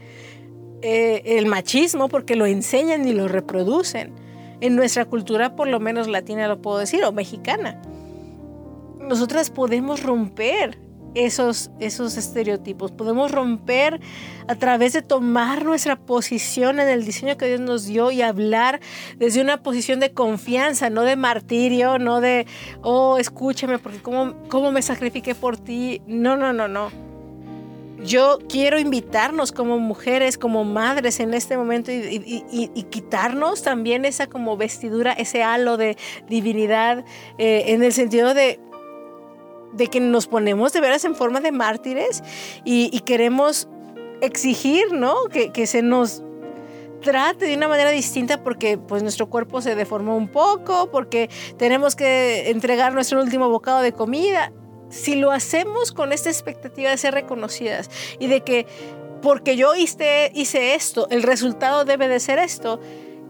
eh, 0.86 1.38
el 1.38 1.46
machismo 1.46 2.08
porque 2.08 2.36
lo 2.36 2.44
enseñan 2.44 3.08
y 3.08 3.14
lo 3.14 3.26
reproducen. 3.26 4.12
En 4.60 4.76
nuestra 4.76 5.06
cultura, 5.06 5.56
por 5.56 5.66
lo 5.66 5.80
menos 5.80 6.08
latina 6.08 6.46
lo 6.46 6.60
puedo 6.60 6.76
decir, 6.76 7.02
o 7.04 7.10
mexicana. 7.10 7.80
Nosotras 9.00 9.48
podemos 9.48 10.02
romper 10.02 10.76
esos, 11.14 11.70
esos 11.80 12.18
estereotipos. 12.18 12.92
Podemos 12.92 13.32
romper 13.32 13.98
a 14.46 14.56
través 14.56 14.92
de 14.92 15.00
tomar 15.00 15.64
nuestra 15.64 15.96
posición 15.96 16.78
en 16.78 16.90
el 16.90 17.06
diseño 17.06 17.38
que 17.38 17.46
Dios 17.46 17.60
nos 17.60 17.86
dio 17.86 18.10
y 18.10 18.20
hablar 18.20 18.80
desde 19.16 19.40
una 19.40 19.62
posición 19.62 20.00
de 20.00 20.12
confianza, 20.12 20.90
no 20.90 21.00
de 21.00 21.16
martirio, 21.16 21.98
no 21.98 22.20
de, 22.20 22.46
oh, 22.82 23.16
escúchame, 23.16 23.78
porque 23.78 24.00
cómo, 24.00 24.34
cómo 24.50 24.70
me 24.70 24.82
sacrifiqué 24.82 25.34
por 25.34 25.56
ti. 25.56 26.02
No, 26.06 26.36
no, 26.36 26.52
no, 26.52 26.68
no. 26.68 27.13
Yo 28.04 28.38
quiero 28.48 28.78
invitarnos 28.78 29.50
como 29.50 29.78
mujeres, 29.78 30.38
como 30.38 30.64
madres 30.64 31.20
en 31.20 31.34
este 31.34 31.56
momento 31.56 31.90
y, 31.90 32.86
quitarnos 32.90 33.62
también 33.62 34.04
esa 34.04 34.26
como 34.28 34.56
vestidura, 34.56 35.12
ese 35.12 35.42
halo 35.42 35.76
de 35.76 35.96
divinidad, 36.28 37.04
eh, 37.38 37.64
en 37.68 37.82
el 37.82 37.92
sentido 37.92 38.34
de 38.34 38.60
de 39.74 39.88
que 39.88 40.00
nos 40.00 40.26
ponemos 40.26 40.72
de 40.72 40.80
veras 40.80 41.04
en 41.04 41.14
forma 41.14 41.40
de 41.40 41.52
mártires 41.52 42.22
y, 42.64 42.98
queremos 43.00 43.68
exigir, 44.20 44.92
¿no? 44.92 45.24
Que, 45.24 45.66
se 45.66 45.82
nos 45.82 46.22
trate 47.02 47.46
de 47.46 47.56
una 47.56 47.68
manera 47.68 47.90
distinta 47.90 48.42
porque 48.42 48.78
pues 48.78 49.02
nuestro 49.02 49.28
cuerpo 49.28 49.60
se 49.60 49.74
deformó 49.74 50.16
un 50.16 50.28
poco, 50.28 50.90
porque 50.90 51.28
tenemos 51.58 51.96
que 51.96 52.50
entregar 52.50 52.94
nuestro 52.94 53.20
último 53.20 53.48
bocado 53.50 53.80
de 53.80 53.92
comida. 53.92 54.52
Si 54.94 55.16
lo 55.16 55.32
hacemos 55.32 55.90
con 55.90 56.12
esta 56.12 56.30
expectativa 56.30 56.88
de 56.88 56.96
ser 56.96 57.14
reconocidas 57.14 57.90
y 58.20 58.28
de 58.28 58.42
que 58.42 58.66
porque 59.22 59.56
yo 59.56 59.74
hice, 59.74 60.30
hice 60.34 60.74
esto, 60.74 61.08
el 61.10 61.24
resultado 61.24 61.84
debe 61.84 62.06
de 62.06 62.20
ser 62.20 62.38
esto, 62.38 62.80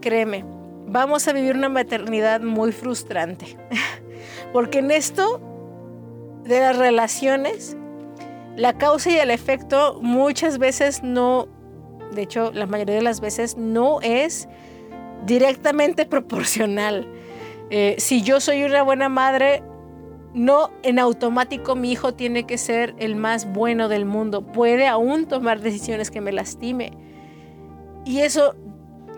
créeme, 0.02 0.44
vamos 0.86 1.26
a 1.26 1.32
vivir 1.32 1.56
una 1.56 1.70
maternidad 1.70 2.42
muy 2.42 2.72
frustrante. 2.72 3.56
Porque 4.52 4.80
en 4.80 4.90
esto 4.90 5.40
de 6.44 6.60
las 6.60 6.76
relaciones, 6.76 7.76
la 8.56 8.76
causa 8.76 9.10
y 9.10 9.16
el 9.16 9.30
efecto 9.30 9.98
muchas 10.02 10.58
veces 10.58 11.02
no, 11.02 11.48
de 12.12 12.22
hecho 12.22 12.52
la 12.52 12.66
mayoría 12.66 12.96
de 12.96 13.02
las 13.02 13.20
veces 13.20 13.56
no 13.56 14.00
es 14.02 14.48
directamente 15.24 16.04
proporcional. 16.06 17.08
Eh, 17.70 17.96
si 17.98 18.22
yo 18.22 18.40
soy 18.40 18.64
una 18.64 18.82
buena 18.82 19.08
madre, 19.08 19.62
no 20.34 20.70
en 20.82 20.98
automático 20.98 21.76
mi 21.76 21.92
hijo 21.92 22.12
tiene 22.12 22.44
que 22.44 22.58
ser 22.58 22.94
el 22.98 23.16
más 23.16 23.50
bueno 23.52 23.88
del 23.88 24.04
mundo. 24.04 24.42
Puede 24.42 24.86
aún 24.86 25.26
tomar 25.26 25.60
decisiones 25.60 26.10
que 26.10 26.20
me 26.20 26.32
lastime. 26.32 26.92
Y 28.04 28.20
eso 28.20 28.54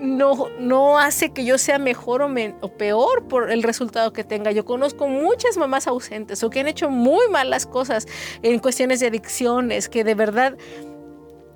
no, 0.01 0.49
no 0.61 0.99
hace 0.99 1.31
que 1.31 1.45
yo 1.45 1.57
sea 1.57 1.79
mejor 1.79 2.21
o, 2.23 2.29
o, 2.61 2.69
peor 2.69 3.27
por 3.29 3.51
el 3.51 3.63
resultado 3.63 4.13
que 4.13 4.25
tenga. 4.25 4.53
Yo 4.53 4.67
conozco 4.67 5.09
muchas 5.09 5.57
mamás 5.57 5.87
ausentes 5.87 6.43
o 6.45 6.51
que 6.51 6.61
han 6.61 6.69
hecho 6.69 6.91
muy 6.91 7.29
malas 7.31 7.67
cosas 7.67 8.07
en 8.43 8.59
cuestiones 8.59 9.01
de 9.01 9.07
adicciones, 9.07 9.89
que 9.89 10.05
de 10.05 10.15
verdad 10.15 10.57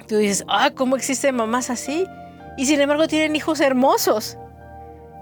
tú 0.08 0.16
dices, 0.16 0.44
ah, 0.48 0.70
¿cómo 0.74 0.96
existen 0.96 1.36
mamás 1.36 1.68
así? 1.68 2.06
Y 2.56 2.66
sin 2.66 2.80
embargo 2.80 3.06
tienen 3.06 3.36
hijos 3.36 3.60
hermosos. 3.60 4.38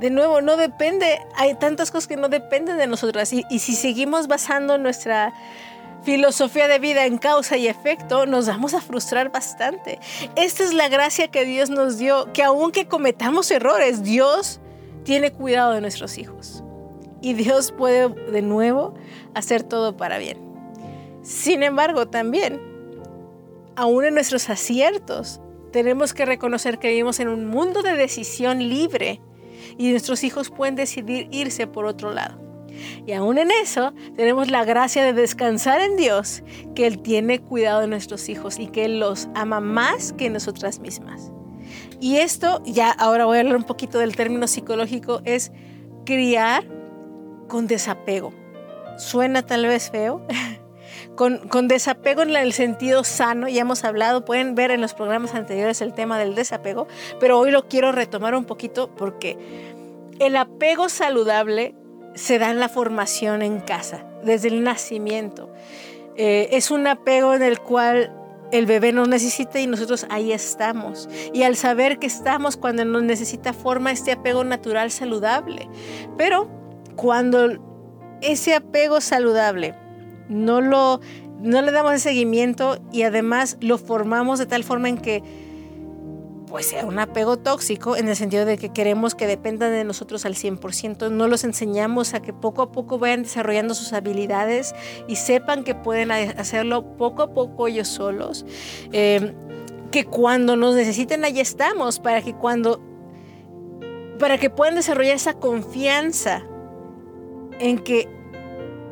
De 0.00 0.10
nuevo, 0.10 0.40
no 0.40 0.56
depende, 0.56 1.18
hay 1.34 1.54
tantas 1.56 1.90
cosas 1.90 2.06
que 2.06 2.16
no 2.16 2.28
dependen 2.28 2.78
de 2.78 2.86
nosotras. 2.86 3.32
Y, 3.32 3.42
si 3.58 3.74
seguimos 3.74 4.28
basando 4.28 4.78
nuestra 4.78 5.34
filosofía 6.04 6.68
de 6.68 6.78
vida 6.78 7.04
en 7.06 7.18
causa 7.18 7.56
y 7.56 7.66
efecto, 7.66 8.24
nos 8.24 8.46
vamos 8.46 8.74
a 8.74 8.80
frustrar 8.80 9.32
bastante. 9.32 9.98
Esta 10.36 10.62
es 10.62 10.72
la 10.72 10.88
gracia 10.88 11.28
que 11.28 11.44
Dios 11.44 11.68
nos 11.68 11.98
dio, 11.98 12.32
que 12.32 12.44
aunque 12.44 12.86
cometamos 12.86 13.50
errores, 13.50 14.04
Dios 14.04 14.60
tiene 15.02 15.32
cuidado 15.32 15.72
de 15.72 15.80
nuestros 15.80 16.16
hijos. 16.16 16.62
Y 17.20 17.34
Dios 17.34 17.72
puede 17.72 18.08
de 18.08 18.42
nuevo 18.42 18.94
hacer 19.34 19.64
todo 19.64 19.96
para 19.96 20.18
bien. 20.18 20.38
Sin 21.22 21.64
embargo, 21.64 22.06
también, 22.06 22.60
aún 23.74 24.04
en 24.04 24.14
nuestros 24.14 24.48
aciertos, 24.48 25.40
tenemos 25.72 26.14
que 26.14 26.24
reconocer 26.24 26.78
que 26.78 26.88
vivimos 26.88 27.18
en 27.18 27.28
un 27.28 27.46
mundo 27.46 27.82
de 27.82 27.96
decisión 27.96 28.60
libre 28.68 29.20
y 29.78 29.90
nuestros 29.90 30.24
hijos 30.24 30.50
pueden 30.50 30.74
decidir 30.74 31.28
irse 31.30 31.66
por 31.66 31.86
otro 31.86 32.12
lado. 32.12 32.38
Y 33.06 33.12
aún 33.12 33.38
en 33.38 33.50
eso 33.50 33.92
tenemos 34.16 34.50
la 34.50 34.64
gracia 34.64 35.04
de 35.04 35.12
descansar 35.12 35.80
en 35.80 35.96
Dios, 35.96 36.42
que 36.74 36.86
Él 36.86 37.00
tiene 37.00 37.40
cuidado 37.40 37.80
de 37.80 37.86
nuestros 37.86 38.28
hijos 38.28 38.58
y 38.58 38.66
que 38.66 38.84
Él 38.84 39.00
los 39.00 39.28
ama 39.34 39.60
más 39.60 40.12
que 40.12 40.30
nosotras 40.30 40.80
mismas. 40.80 41.32
Y 42.00 42.16
esto, 42.16 42.62
ya 42.64 42.90
ahora 42.90 43.24
voy 43.24 43.38
a 43.38 43.40
hablar 43.40 43.56
un 43.56 43.64
poquito 43.64 43.98
del 43.98 44.14
término 44.14 44.46
psicológico, 44.46 45.20
es 45.24 45.52
criar 46.04 46.64
con 47.48 47.66
desapego. 47.66 48.32
Suena 48.98 49.42
tal 49.42 49.66
vez 49.66 49.90
feo, 49.90 50.26
con, 51.18 51.48
con, 51.48 51.66
desapego 51.66 52.22
en 52.22 52.36
el 52.36 52.52
sentido 52.52 53.02
sano, 53.02 53.48
ya 53.48 53.62
hemos 53.62 53.82
hablado, 53.82 54.24
pueden 54.24 54.54
ver 54.54 54.70
en 54.70 54.80
los 54.80 54.94
programas 54.94 55.34
anteriores 55.34 55.80
el 55.80 55.92
tema 55.92 56.16
del 56.16 56.36
desapego, 56.36 56.86
pero 57.18 57.40
hoy 57.40 57.50
lo 57.50 57.66
quiero 57.66 57.90
retomar 57.90 58.36
un 58.36 58.44
poquito 58.44 58.88
porque 58.94 59.36
el 60.20 60.36
apego 60.36 60.88
saludable 60.88 61.74
se 62.14 62.38
da 62.38 62.52
en 62.52 62.60
la 62.60 62.68
formación 62.68 63.42
en 63.42 63.58
casa, 63.58 64.04
desde 64.22 64.46
el 64.46 64.62
nacimiento. 64.62 65.52
Eh, 66.14 66.50
es 66.52 66.70
un 66.70 66.86
apego 66.86 67.34
en 67.34 67.42
el 67.42 67.58
cual 67.58 68.14
el 68.52 68.66
bebé 68.66 68.92
nos 68.92 69.08
necesita 69.08 69.58
y 69.58 69.66
nosotros 69.66 70.06
ahí 70.10 70.30
estamos. 70.30 71.08
Y 71.32 71.42
al 71.42 71.56
saber 71.56 71.98
que 71.98 72.06
estamos 72.06 72.56
cuando 72.56 72.84
nos 72.84 73.02
necesita, 73.02 73.52
forma 73.52 73.90
este 73.90 74.12
apego 74.12 74.44
natural 74.44 74.92
saludable. 74.92 75.68
Pero 76.16 76.48
cuando 76.94 77.58
ese 78.20 78.54
apego 78.54 79.00
saludable 79.00 79.74
no, 80.28 80.60
lo, 80.60 81.00
no 81.40 81.62
le 81.62 81.72
damos 81.72 81.92
el 81.92 82.00
seguimiento 82.00 82.78
y 82.92 83.02
además 83.02 83.56
lo 83.60 83.78
formamos 83.78 84.38
de 84.38 84.46
tal 84.46 84.64
forma 84.64 84.88
en 84.88 84.98
que 84.98 85.22
pues 86.48 86.66
sea 86.66 86.86
un 86.86 86.98
apego 86.98 87.36
tóxico 87.36 87.96
en 87.96 88.08
el 88.08 88.16
sentido 88.16 88.44
de 88.44 88.56
que 88.56 88.70
queremos 88.70 89.14
que 89.14 89.26
dependan 89.26 89.70
de 89.70 89.84
nosotros 89.84 90.24
al 90.24 90.34
100%, 90.34 91.10
no 91.10 91.28
los 91.28 91.44
enseñamos 91.44 92.14
a 92.14 92.20
que 92.20 92.32
poco 92.32 92.62
a 92.62 92.72
poco 92.72 92.98
vayan 92.98 93.22
desarrollando 93.22 93.74
sus 93.74 93.92
habilidades 93.92 94.74
y 95.06 95.16
sepan 95.16 95.64
que 95.64 95.74
pueden 95.74 96.10
hacerlo 96.10 96.96
poco 96.96 97.22
a 97.22 97.34
poco 97.34 97.68
ellos 97.68 97.88
solos, 97.88 98.46
eh, 98.92 99.34
que 99.90 100.04
cuando 100.04 100.56
nos 100.56 100.74
necesiten 100.74 101.24
ahí 101.24 101.40
estamos, 101.40 101.98
para 101.98 102.22
que 102.22 102.34
cuando, 102.34 102.80
para 104.18 104.38
que 104.38 104.50
puedan 104.50 104.74
desarrollar 104.74 105.16
esa 105.16 105.34
confianza 105.34 106.42
en 107.58 107.78
que 107.78 108.08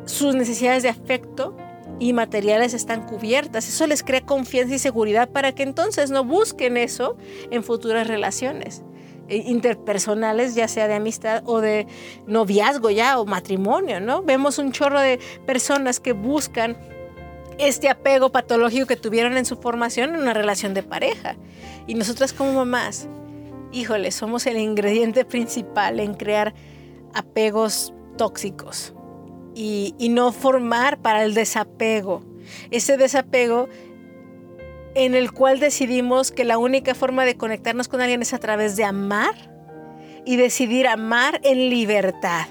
sus 0.07 0.35
necesidades 0.35 0.83
de 0.83 0.89
afecto 0.89 1.55
y 1.99 2.13
materiales 2.13 2.73
están 2.73 3.05
cubiertas. 3.05 3.67
Eso 3.67 3.87
les 3.87 4.03
crea 4.03 4.21
confianza 4.21 4.75
y 4.75 4.79
seguridad 4.79 5.29
para 5.29 5.53
que 5.53 5.63
entonces 5.63 6.09
no 6.09 6.23
busquen 6.23 6.77
eso 6.77 7.17
en 7.51 7.63
futuras 7.63 8.07
relaciones 8.07 8.83
eh, 9.27 9.43
interpersonales, 9.45 10.55
ya 10.55 10.67
sea 10.67 10.87
de 10.87 10.95
amistad 10.95 11.43
o 11.45 11.59
de 11.59 11.87
noviazgo 12.25 12.89
ya 12.89 13.19
o 13.19 13.25
matrimonio, 13.25 13.99
¿no? 13.99 14.23
Vemos 14.23 14.57
un 14.57 14.71
chorro 14.71 14.99
de 14.99 15.19
personas 15.45 15.99
que 15.99 16.13
buscan 16.13 16.77
este 17.57 17.89
apego 17.89 18.31
patológico 18.31 18.85
que 18.85 18.95
tuvieron 18.95 19.35
en 19.35 19.45
su 19.45 19.57
formación 19.57 20.13
en 20.13 20.21
una 20.21 20.33
relación 20.33 20.73
de 20.73 20.83
pareja. 20.83 21.35
Y 21.87 21.95
nosotras 21.95 22.31
como 22.31 22.53
mamás, 22.53 23.09
híjole, 23.71 24.11
somos 24.11 24.45
el 24.45 24.57
ingrediente 24.57 25.25
principal 25.25 25.99
en 25.99 26.13
crear 26.13 26.53
apegos 27.13 27.93
tóxicos 28.17 28.93
y, 29.57 30.09
no 30.09 30.31
formar 30.31 30.99
para 30.99 31.23
el 31.23 31.33
desapego. 31.33 32.21
Ese 32.69 32.97
desapego 32.97 33.67
en 34.93 35.15
el 35.15 35.31
cual 35.31 35.59
decidimos 35.59 36.31
que 36.31 36.45
la 36.45 36.57
única 36.57 36.93
forma 36.95 37.25
de 37.25 37.37
conectarnos 37.37 37.87
con 37.87 38.01
alguien 38.01 38.21
es 38.21 38.33
a 38.33 38.39
través 38.39 38.75
de 38.75 38.83
amar 38.83 39.33
y 40.25 40.35
decidir 40.35 40.87
amar 40.87 41.39
en 41.43 41.69
libertad 41.69 42.47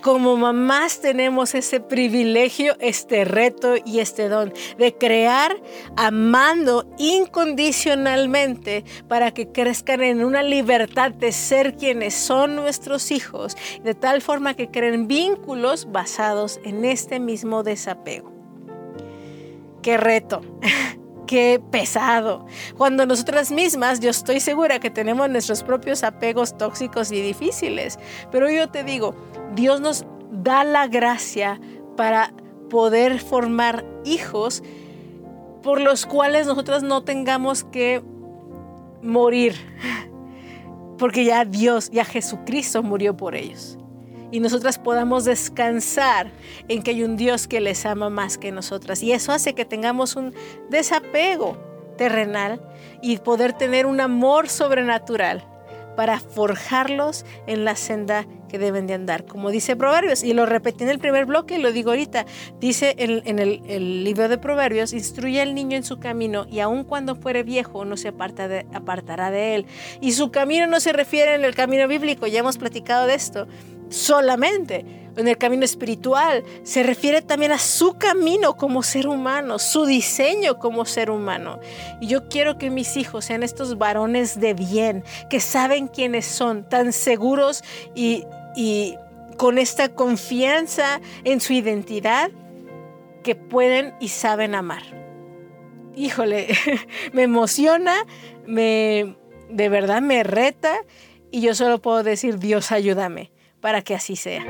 como 0.00 0.36
mamás 0.36 1.00
tenemos 1.00 1.54
ese 1.54 1.80
privilegio, 1.80 2.76
este 2.80 3.24
reto 3.24 3.74
y 3.84 4.00
este 4.00 4.28
don 4.28 4.52
de 4.78 4.94
crear 4.94 5.56
amando 5.96 6.86
incondicionalmente 6.98 8.84
para 9.08 9.32
que 9.32 9.48
crezcan 9.48 10.02
en 10.02 10.24
una 10.24 10.42
libertad 10.42 11.12
de 11.12 11.32
ser 11.32 11.76
quienes 11.76 12.14
son 12.14 12.56
nuestros 12.56 13.10
hijos, 13.10 13.56
de 13.82 13.94
tal 13.94 14.22
forma 14.22 14.54
que 14.54 14.70
creen 14.70 15.08
vínculos 15.08 15.90
basados 15.90 16.60
en 16.64 16.84
este 16.84 17.20
mismo 17.20 17.62
desapego. 17.62 18.32
Qué 19.82 19.96
reto. 19.96 20.42
Qué 21.30 21.62
pesado. 21.70 22.44
Cuando 22.76 23.06
nosotras 23.06 23.52
mismas, 23.52 24.00
yo 24.00 24.10
estoy 24.10 24.40
segura 24.40 24.80
que 24.80 24.90
tenemos 24.90 25.30
nuestros 25.30 25.62
propios 25.62 26.02
apegos 26.02 26.58
tóxicos 26.58 27.12
y 27.12 27.22
difíciles, 27.22 28.00
pero 28.32 28.50
yo 28.50 28.68
te 28.68 28.82
digo, 28.82 29.14
Dios 29.54 29.80
nos 29.80 30.04
da 30.32 30.64
la 30.64 30.88
gracia 30.88 31.60
para 31.96 32.34
poder 32.68 33.20
formar 33.20 33.86
hijos 34.04 34.64
por 35.62 35.80
los 35.80 36.04
cuales 36.04 36.48
nosotras 36.48 36.82
no 36.82 37.04
tengamos 37.04 37.62
que 37.62 38.02
morir, 39.00 39.54
porque 40.98 41.24
ya 41.24 41.44
Dios, 41.44 41.90
ya 41.92 42.04
Jesucristo 42.04 42.82
murió 42.82 43.16
por 43.16 43.36
ellos. 43.36 43.78
Y 44.30 44.40
nosotras 44.40 44.78
podamos 44.78 45.24
descansar 45.24 46.30
en 46.68 46.82
que 46.82 46.92
hay 46.92 47.02
un 47.02 47.16
Dios 47.16 47.48
que 47.48 47.60
les 47.60 47.84
ama 47.86 48.10
más 48.10 48.38
que 48.38 48.52
nosotras. 48.52 49.02
Y 49.02 49.12
eso 49.12 49.32
hace 49.32 49.54
que 49.54 49.64
tengamos 49.64 50.16
un 50.16 50.34
desapego 50.68 51.56
terrenal 51.96 52.60
y 53.02 53.18
poder 53.18 53.52
tener 53.52 53.86
un 53.86 54.00
amor 54.00 54.48
sobrenatural 54.48 55.44
para 55.96 56.18
forjarlos 56.18 57.26
en 57.46 57.64
la 57.64 57.76
senda 57.76 58.26
que 58.48 58.58
deben 58.58 58.86
de 58.86 58.94
andar, 58.94 59.26
como 59.26 59.50
dice 59.50 59.76
Proverbios, 59.76 60.24
y 60.24 60.32
lo 60.32 60.46
repetí 60.46 60.82
en 60.82 60.90
el 60.90 60.98
primer 60.98 61.26
bloque 61.26 61.56
y 61.56 61.58
lo 61.58 61.72
digo 61.72 61.90
ahorita, 61.90 62.24
dice 62.58 62.94
en, 62.96 63.38
el, 63.38 64.02
libro 64.02 64.28
de 64.28 64.38
Proverbios, 64.38 64.94
instruye 64.94 65.42
al 65.42 65.54
niño 65.54 65.76
en 65.76 65.84
su 65.84 66.00
camino 66.00 66.46
y 66.50 66.60
aun 66.60 66.84
cuando 66.84 67.16
fuere 67.16 67.42
viejo 67.42 67.84
no 67.84 67.98
se 67.98 68.08
aparta 68.08 68.64
apartará 68.72 69.30
de 69.30 69.56
él. 69.56 69.66
Y 70.00 70.12
su 70.12 70.30
camino 70.30 70.66
no 70.66 70.80
se 70.80 70.92
refiere 70.94 71.34
en 71.34 71.44
el 71.44 71.54
camino 71.54 71.86
bíblico, 71.86 72.26
ya 72.26 72.40
hemos 72.40 72.56
platicado 72.56 73.06
de 73.06 73.14
esto, 73.14 73.46
solamente 73.90 74.86
en 75.16 75.28
el 75.28 75.36
camino 75.36 75.64
espiritual, 75.64 76.44
se 76.62 76.82
refiere 76.82 77.20
también 77.20 77.52
a 77.52 77.58
su 77.58 77.94
camino 77.98 78.56
como 78.56 78.82
ser 78.82 79.06
humano, 79.06 79.58
su 79.58 79.84
diseño 79.84 80.58
como 80.58 80.84
ser 80.84 81.10
humano. 81.10 81.60
Y 82.00 82.06
yo 82.06 82.28
quiero 82.28 82.58
que 82.58 82.70
mis 82.70 82.96
hijos 82.96 83.26
sean 83.26 83.42
estos 83.42 83.76
varones 83.76 84.40
de 84.40 84.54
bien, 84.54 85.04
que 85.28 85.40
saben 85.40 85.88
quiénes 85.88 86.26
son, 86.26 86.68
tan 86.68 86.92
seguros 86.92 87.62
y, 87.94 88.24
y 88.56 88.96
con 89.36 89.58
esta 89.58 89.90
confianza 89.90 91.00
en 91.24 91.40
su 91.40 91.52
identidad 91.52 92.30
que 93.22 93.34
pueden 93.34 93.94
y 94.00 94.08
saben 94.08 94.54
amar. 94.54 94.82
Híjole, 95.96 96.48
me 97.12 97.24
emociona, 97.24 97.94
me 98.46 99.16
de 99.50 99.68
verdad 99.68 100.00
me 100.00 100.22
reta 100.22 100.78
y 101.32 101.40
yo 101.40 101.56
solo 101.56 101.80
puedo 101.82 102.04
decir 102.04 102.38
Dios 102.38 102.70
ayúdame 102.70 103.32
para 103.60 103.82
que 103.82 103.94
así 103.94 104.16
sea. 104.16 104.42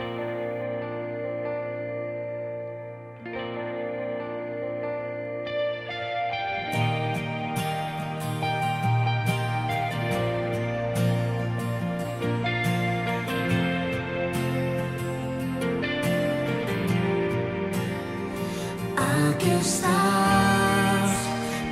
Aquí 18.96 19.50
estás, 19.50 21.10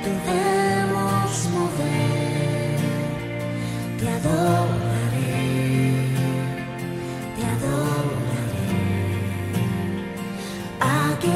debemos 0.03 1.49
mover, 1.53 2.79
te 3.99 4.09
adoro. 4.09 4.58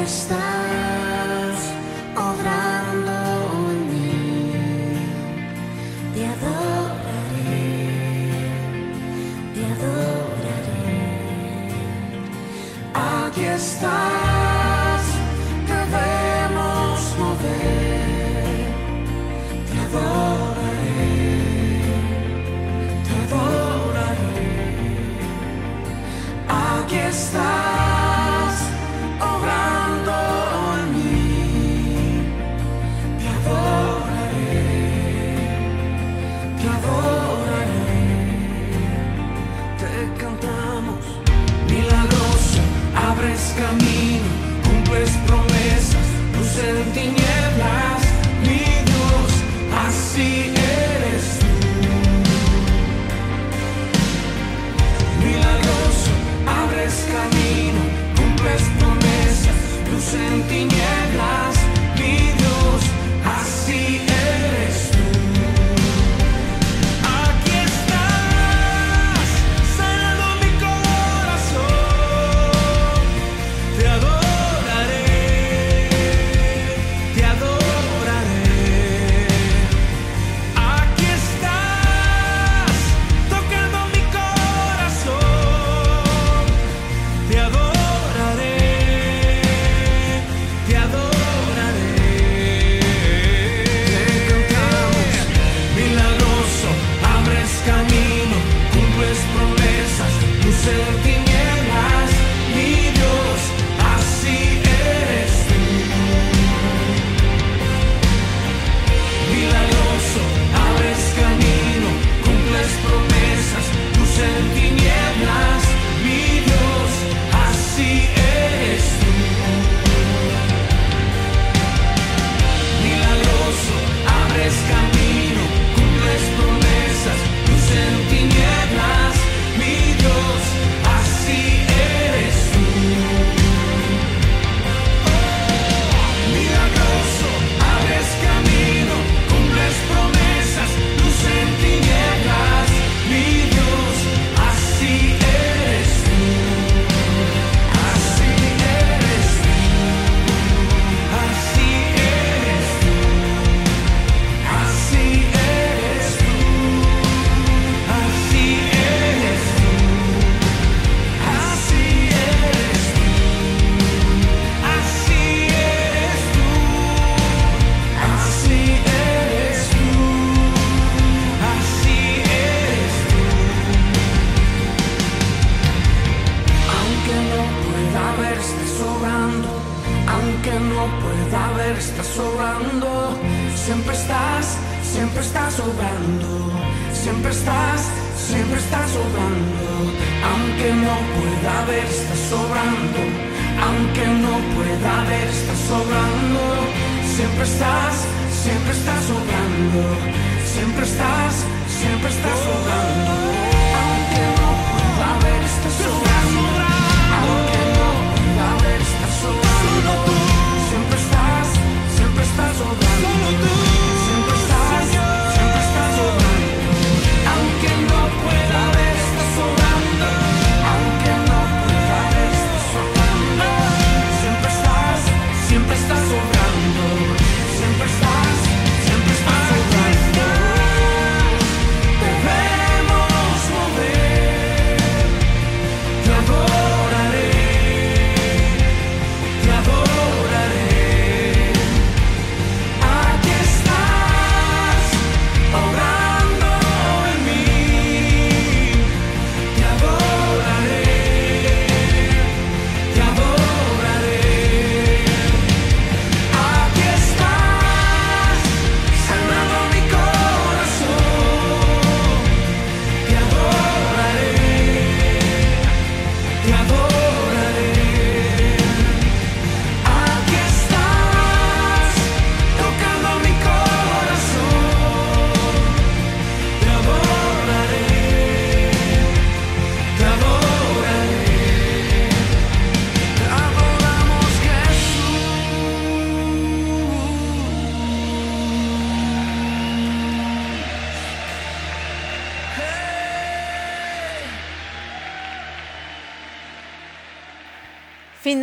Where's 0.04 0.42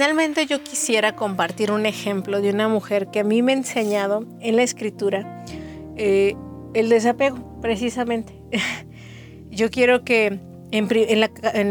Finalmente 0.00 0.46
yo 0.46 0.64
quisiera 0.64 1.14
compartir 1.14 1.70
un 1.70 1.84
ejemplo 1.84 2.40
de 2.40 2.48
una 2.48 2.68
mujer 2.68 3.08
que 3.08 3.20
a 3.20 3.22
mí 3.22 3.42
me 3.42 3.52
ha 3.52 3.56
enseñado 3.56 4.24
en 4.40 4.56
la 4.56 4.62
escritura 4.62 5.44
eh, 5.94 6.36
el 6.72 6.88
desapego, 6.88 7.60
precisamente. 7.60 8.32
yo 9.50 9.70
quiero 9.70 10.02
que 10.02 10.40
en, 10.70 11.20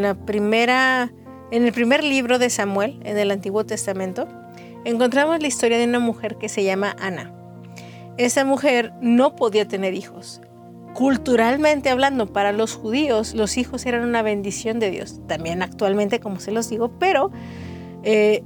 la 0.03 0.13
primera, 0.27 1.11
en 1.49 1.65
el 1.65 1.73
primer 1.73 2.03
libro 2.03 2.37
de 2.37 2.51
Samuel, 2.51 2.99
en 3.03 3.17
el 3.17 3.31
Antiguo 3.31 3.65
Testamento, 3.65 4.27
encontramos 4.85 5.41
la 5.41 5.47
historia 5.47 5.79
de 5.79 5.85
una 5.85 5.99
mujer 5.99 6.37
que 6.37 6.49
se 6.49 6.63
llama 6.63 6.95
Ana. 6.99 7.33
Esa 8.17 8.45
mujer 8.45 8.93
no 9.01 9.35
podía 9.35 9.67
tener 9.67 9.95
hijos. 9.95 10.39
Culturalmente 10.93 11.89
hablando, 11.89 12.31
para 12.31 12.51
los 12.51 12.75
judíos, 12.75 13.33
los 13.33 13.57
hijos 13.57 13.87
eran 13.87 14.07
una 14.07 14.21
bendición 14.21 14.77
de 14.77 14.91
Dios. 14.91 15.19
También 15.27 15.63
actualmente, 15.63 16.19
como 16.19 16.39
se 16.39 16.51
los 16.51 16.69
digo, 16.69 16.91
pero 16.99 17.31
eh, 18.03 18.43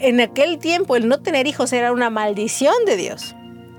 en 0.00 0.20
aquel 0.20 0.58
tiempo 0.58 0.96
el 0.96 1.08
no 1.08 1.20
tener 1.20 1.46
hijos 1.46 1.72
era 1.72 1.92
una 1.92 2.10
maldición 2.10 2.74
de 2.86 2.96
Dios. 2.96 3.34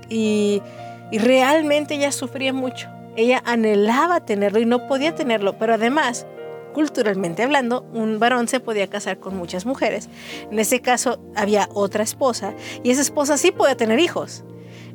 Y, 0.08 0.62
y 1.10 1.18
realmente 1.18 1.94
ella 1.94 2.12
sufría 2.12 2.52
mucho. 2.52 2.88
Ella 3.16 3.42
anhelaba 3.44 4.24
tenerlo 4.24 4.58
y 4.58 4.66
no 4.66 4.86
podía 4.86 5.14
tenerlo. 5.14 5.58
Pero 5.58 5.74
además, 5.74 6.26
culturalmente 6.72 7.42
hablando, 7.42 7.82
un 7.92 8.18
varón 8.18 8.48
se 8.48 8.60
podía 8.60 8.88
casar 8.88 9.18
con 9.18 9.36
muchas 9.36 9.66
mujeres. 9.66 10.08
En 10.50 10.58
ese 10.58 10.80
caso 10.80 11.20
había 11.34 11.68
otra 11.74 12.02
esposa 12.02 12.54
y 12.82 12.90
esa 12.90 13.02
esposa 13.02 13.36
sí 13.36 13.52
podía 13.52 13.76
tener 13.76 14.00
hijos. 14.00 14.44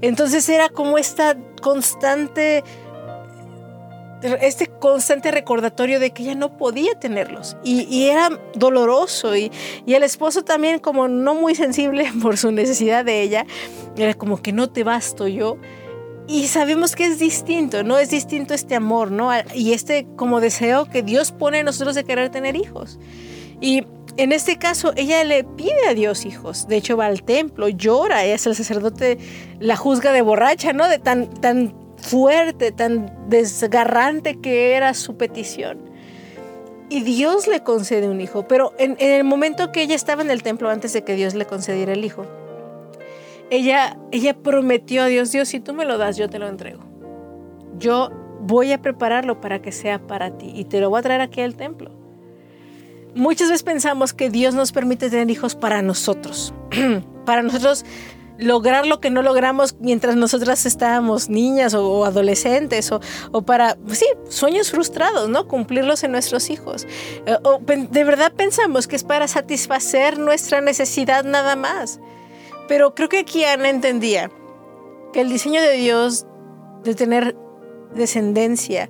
Entonces 0.02 0.48
era 0.50 0.70
como 0.70 0.98
esta 0.98 1.38
constante 1.62 2.64
este 4.22 4.68
constante 4.68 5.32
recordatorio 5.32 6.00
de 6.00 6.12
que 6.12 6.24
ella 6.24 6.36
no 6.36 6.58
podía 6.58 7.00
tenerlos 7.00 7.56
y, 7.64 8.08
era 8.08 8.30
doloroso 8.56 9.36
y, 9.36 9.52
y, 9.86 9.94
el 9.94 10.04
esposo 10.04 10.44
también 10.44 10.80
como 10.80 11.08
no 11.08 11.36
muy 11.36 11.56
sensible 11.56 12.12
por 12.22 12.38
su 12.38 12.52
necesidad 12.52 13.06
de 13.06 13.22
ella, 13.22 13.46
era 13.96 14.14
como 14.14 14.42
que 14.42 14.54
no 14.54 14.70
te 14.70 14.84
basto 14.84 15.28
yo 15.28 15.58
y 16.28 16.48
sabemos 16.48 16.96
que 16.96 17.06
es 17.06 17.20
distinto, 17.20 17.84
¿no? 17.84 17.98
Es 17.98 18.10
distinto 18.10 18.54
este 18.54 18.76
amor, 18.76 19.12
¿no? 19.12 19.32
Y 19.56 19.72
este 19.72 20.06
como 20.18 20.42
deseo 20.42 20.86
que 20.86 21.02
Dios 21.02 21.32
pone 21.32 21.60
en 21.60 21.66
nosotros 21.66 21.96
de 21.96 22.04
querer 22.04 22.30
tener 22.30 22.58
hijos. 22.58 23.00
Y 23.62 23.86
en 24.18 24.34
este 24.34 24.58
caso, 24.58 24.92
ella 24.98 25.24
le 25.24 25.44
pide 25.46 25.88
a 25.88 25.94
Dios 25.94 26.26
hijos. 26.26 26.68
De 26.68 26.76
hecho, 26.76 26.98
va 26.98 27.06
al 27.06 27.24
templo, 27.24 27.70
llora, 27.70 28.26
es 28.26 28.46
el 28.46 28.56
sacerdote, 28.56 29.20
la 29.60 29.78
juzga 29.78 30.12
de 30.12 30.22
borracha, 30.22 30.74
¿no? 30.74 30.90
De 30.90 31.00
tan, 31.00 31.30
tan 31.40 31.74
fuerte, 31.98 32.72
tan 32.72 33.30
desgarrante 33.30 34.40
que 34.40 34.74
era 34.74 34.94
su 34.94 35.18
petición. 35.18 35.80
Y 36.90 37.02
Dios 37.02 37.48
le 37.48 37.64
concede 37.64 38.08
un 38.08 38.22
hijo. 38.22 38.48
Pero 38.48 38.74
en, 38.78 38.96
el 39.00 39.24
momento 39.24 39.72
que 39.72 39.82
ella 39.82 39.96
estaba 39.96 40.22
en 40.22 40.32
el 40.32 40.42
templo, 40.42 40.70
antes 40.70 40.94
de 40.94 41.04
que 41.04 41.16
Dios 41.16 41.34
le 41.36 41.46
concediera 41.46 41.94
el 41.94 42.06
hijo, 42.06 42.26
ella, 43.50 43.98
ella 44.12 44.36
prometió 44.36 45.04
a 45.04 45.06
Dios, 45.08 45.32
Dios, 45.32 45.50
si 45.50 45.60
tú 45.60 45.74
me 45.74 45.86
lo 45.86 45.98
das, 45.98 46.18
yo 46.18 46.30
te 46.30 46.40
lo 46.40 46.48
entrego. 46.48 46.84
Yo 47.78 48.10
voy 48.42 48.72
a 48.72 48.82
prepararlo 48.82 49.42
para 49.42 49.62
que 49.62 49.72
sea 49.72 50.00
para 50.00 50.38
ti 50.38 50.52
y 50.56 50.66
te 50.66 50.80
lo 50.80 50.90
voy 50.90 51.00
a 51.00 51.04
traer 51.04 51.22
aquí 51.22 51.42
al 51.42 51.56
templo. 51.56 51.92
Muchas 53.16 53.50
veces 53.50 53.64
pensamos 53.64 54.14
que 54.14 54.30
Dios 54.30 54.54
nos 54.54 54.72
permite 54.72 55.10
tener 55.10 55.30
hijos 55.32 55.56
para 55.56 55.82
nosotros, 55.82 56.54
para 57.26 57.42
nosotros 57.42 57.84
lograr 58.38 58.86
lo 58.86 59.00
que 59.00 59.10
no 59.10 59.22
logramos 59.22 59.76
mientras 59.80 60.16
nosotras 60.16 60.66
estábamos 60.66 61.30
niñas 61.30 61.74
o, 61.74 62.06
adolescentes 62.06 62.92
o, 62.92 63.00
o, 63.32 63.42
para, 63.42 63.78
sí, 63.92 64.06
sueños 64.30 64.72
frustrados, 64.72 65.30
¿no? 65.30 65.48
Cumplirlos 65.48 66.04
en 66.04 66.12
nuestros 66.12 66.50
hijos. 66.50 66.86
Eh, 67.26 67.38
o, 67.44 67.60
de 67.60 68.04
verdad 68.04 68.34
pensamos 68.34 68.88
que 68.88 68.96
es 68.96 69.04
para 69.04 69.28
satisfacer 69.28 70.20
nuestra 70.20 70.62
necesidad 70.62 71.24
nada 71.24 71.56
más. 71.56 72.00
Pero 72.68 72.94
creo 72.94 73.10
que 73.10 73.20
aquí 73.20 73.44
Ana 73.44 73.70
entendía 73.70 74.30
que 75.14 75.22
el 75.22 75.30
diseño 75.30 75.62
de 75.62 75.74
Dios 75.74 76.26
de 76.84 76.96
tener 76.96 77.36
descendencia 77.96 78.90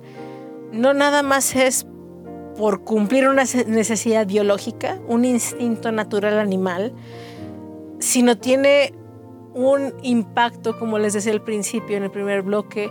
no 0.72 0.92
nada 0.92 1.22
más 1.22 1.54
es 1.56 1.86
por 2.56 2.82
cumplir 2.82 3.28
una 3.28 3.44
necesidad 3.66 4.26
biológica, 4.26 4.98
un 5.06 5.24
instinto 5.24 5.92
natural 5.92 6.40
animal, 6.40 6.92
sino 8.00 8.36
tiene 8.36 8.92
un 9.54 9.94
impacto, 10.02 10.78
como 10.78 10.98
les 10.98 11.12
decía 11.12 11.32
al 11.32 11.42
principio 11.42 11.96
en 11.96 12.04
el 12.04 12.10
primer 12.10 12.42
bloque, 12.42 12.90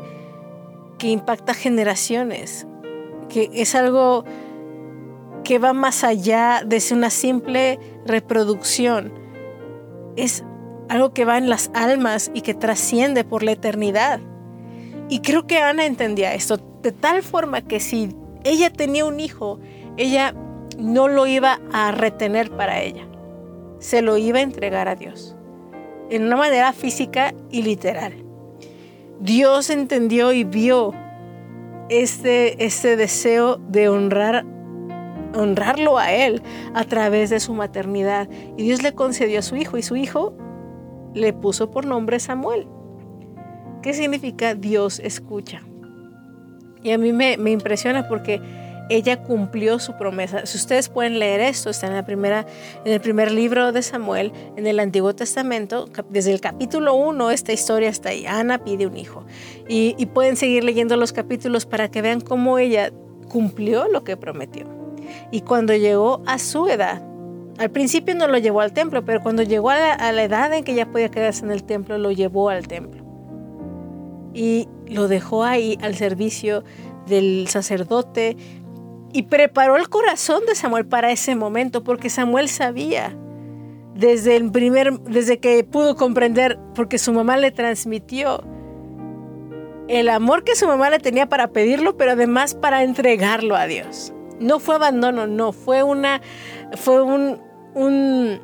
que 0.98 1.08
impacta 1.08 1.54
generaciones, 1.54 2.68
que 3.30 3.50
es 3.54 3.76
algo 3.76 4.26
que 5.44 5.60
va 5.60 5.74
más 5.74 6.04
allá 6.04 6.64
de 6.66 6.82
una 6.92 7.10
simple 7.10 7.80
reproducción. 8.06 9.14
Es 10.16 10.44
algo 10.90 11.14
que 11.14 11.26
va 11.26 11.38
en 11.38 11.50
las 11.50 11.72
almas 11.74 12.32
y 12.34 12.42
que 12.42 12.54
trasciende 12.54 13.24
por 13.24 13.44
la 13.44 13.52
eternidad. 13.52 14.20
Y 15.10 15.20
creo 15.22 15.48
que 15.48 15.60
Ana 15.60 15.86
entendía 15.86 16.34
esto 16.34 16.58
de 16.82 16.92
tal 16.92 17.24
forma 17.24 17.62
que 17.62 17.80
si 17.80 18.14
ella 18.44 18.72
tenía 18.72 19.06
un 19.06 19.20
hijo, 19.20 19.60
ella 19.96 20.34
no 20.78 21.08
lo 21.08 21.28
iba 21.28 21.62
a 21.72 21.92
retener 21.92 22.52
para 22.52 22.82
ella, 22.82 23.08
se 23.80 24.02
lo 24.02 24.18
iba 24.18 24.40
a 24.40 24.42
entregar 24.42 24.90
a 24.90 24.96
Dios, 24.96 25.37
en 26.10 26.24
una 26.24 26.38
manera 26.38 26.74
física 26.74 27.34
y 27.52 27.64
literal. 27.64 28.14
Dios 29.20 29.70
entendió 29.70 30.32
y 30.32 30.44
vio 30.44 30.94
este, 31.90 32.64
este 32.66 32.96
deseo 32.96 33.58
de 33.58 33.90
honrar 33.90 34.46
honrarlo 35.36 35.98
a 35.98 36.12
él 36.14 36.42
a 36.74 36.84
través 36.84 37.30
de 37.30 37.40
su 37.40 37.54
maternidad 37.54 38.30
y 38.56 38.64
Dios 38.64 38.82
le 38.82 38.94
concedió 38.94 39.40
a 39.40 39.42
su 39.42 39.56
hijo 39.56 39.78
y 39.78 39.84
su 39.84 39.96
hijo 39.96 40.34
le 41.14 41.34
puso 41.34 41.72
por 41.72 41.86
nombre 41.86 42.20
Samuel. 42.20 42.68
¿Qué 43.82 43.94
significa 43.94 44.56
Dios 44.56 45.00
escucha? 45.00 45.62
Y 46.84 46.92
a 46.92 46.98
mí 46.98 47.12
me, 47.14 47.34
impresiona 47.50 48.08
porque 48.08 48.42
ella 48.90 49.22
cumplió 49.22 49.80
su 49.80 49.98
promesa. 49.98 50.46
Si 50.46 50.58
ustedes 50.58 50.90
pueden 50.90 51.20
leer 51.20 51.42
esto, 51.42 51.70
está 51.70 51.88
en, 51.88 51.94
la 51.94 52.06
primera, 52.06 52.46
en 52.86 52.94
el 52.94 53.02
primer 53.02 53.32
libro 53.32 53.72
de 53.72 53.82
Samuel, 53.82 54.32
en 54.56 54.68
el 54.68 54.80
Antiguo 54.80 55.14
Testamento, 55.16 55.90
desde 56.10 56.34
el 56.34 56.42
capítulo 56.42 56.96
1, 56.96 57.32
esta 57.32 57.52
historia 57.52 57.90
está 57.90 58.10
ahí. 58.10 58.26
Ana 58.26 58.64
pide 58.64 58.88
un 58.88 58.98
hijo. 58.98 59.26
Y, 59.68 60.06
pueden 60.08 60.38
seguir 60.38 60.64
leyendo 60.64 60.96
los 60.96 61.12
capítulos 61.12 61.66
para 61.66 61.92
que 61.92 62.02
vean 62.02 62.22
cómo 62.22 62.58
ella 62.58 62.92
cumplió 63.30 63.88
lo 63.90 64.04
que 64.04 64.16
prometió. 64.16 64.66
Y 65.32 65.42
cuando 65.42 65.74
llegó 65.76 66.24
a 66.26 66.40
su 66.40 66.68
edad, 66.68 67.02
al 67.58 67.72
principio 67.72 68.16
no 68.16 68.28
lo 68.28 68.38
llevó 68.38 68.62
al 68.62 68.72
templo, 68.72 69.04
pero 69.04 69.22
cuando 69.22 69.44
llegó 69.44 69.70
a 69.70 70.12
la, 70.12 70.24
edad 70.24 70.54
en 70.54 70.64
que 70.64 70.76
ya 70.76 70.86
podía 70.86 71.10
quedarse 71.10 71.44
en 71.44 71.52
el 71.52 71.64
templo, 71.64 71.98
lo 71.98 72.12
llevó 72.12 72.50
al 72.50 72.68
templo. 72.68 73.04
Y 74.34 74.68
lo 74.88 75.08
dejó 75.08 75.44
ahí 75.44 75.78
al 75.82 75.96
servicio 75.96 76.64
del 77.08 77.48
sacerdote 77.48 78.38
y 79.14 79.24
preparó 79.24 79.78
el 79.78 79.90
corazón 79.90 80.46
de 80.48 80.56
Samuel 80.56 80.86
para 80.86 81.12
ese 81.12 81.36
momento, 81.36 81.84
porque 81.84 82.10
Samuel 82.10 82.50
sabía 82.50 83.16
desde 83.96 84.36
el 84.36 84.52
primer, 84.52 85.00
desde 85.02 85.40
que 85.40 85.64
pudo 85.64 85.96
comprender, 85.96 86.60
porque 86.76 86.98
su 86.98 87.14
mamá 87.14 87.38
le 87.38 87.52
transmitió 87.52 88.44
el 89.88 90.10
amor 90.10 90.44
que 90.44 90.56
su 90.56 90.68
mamá 90.68 90.90
le 90.90 91.00
tenía 91.00 91.28
para 91.28 91.48
pedirlo, 91.48 91.98
pero 91.98 92.12
además 92.12 92.56
para 92.56 92.84
entregarlo 92.84 93.56
a 93.56 93.66
Dios. 93.68 94.14
No 94.40 94.60
fue 94.60 94.76
abandono, 94.76 95.28
no, 95.28 95.52
fue 95.52 95.82
una, 95.84 96.22
fue 96.76 97.02
un, 97.02 97.42
un... 97.74 98.40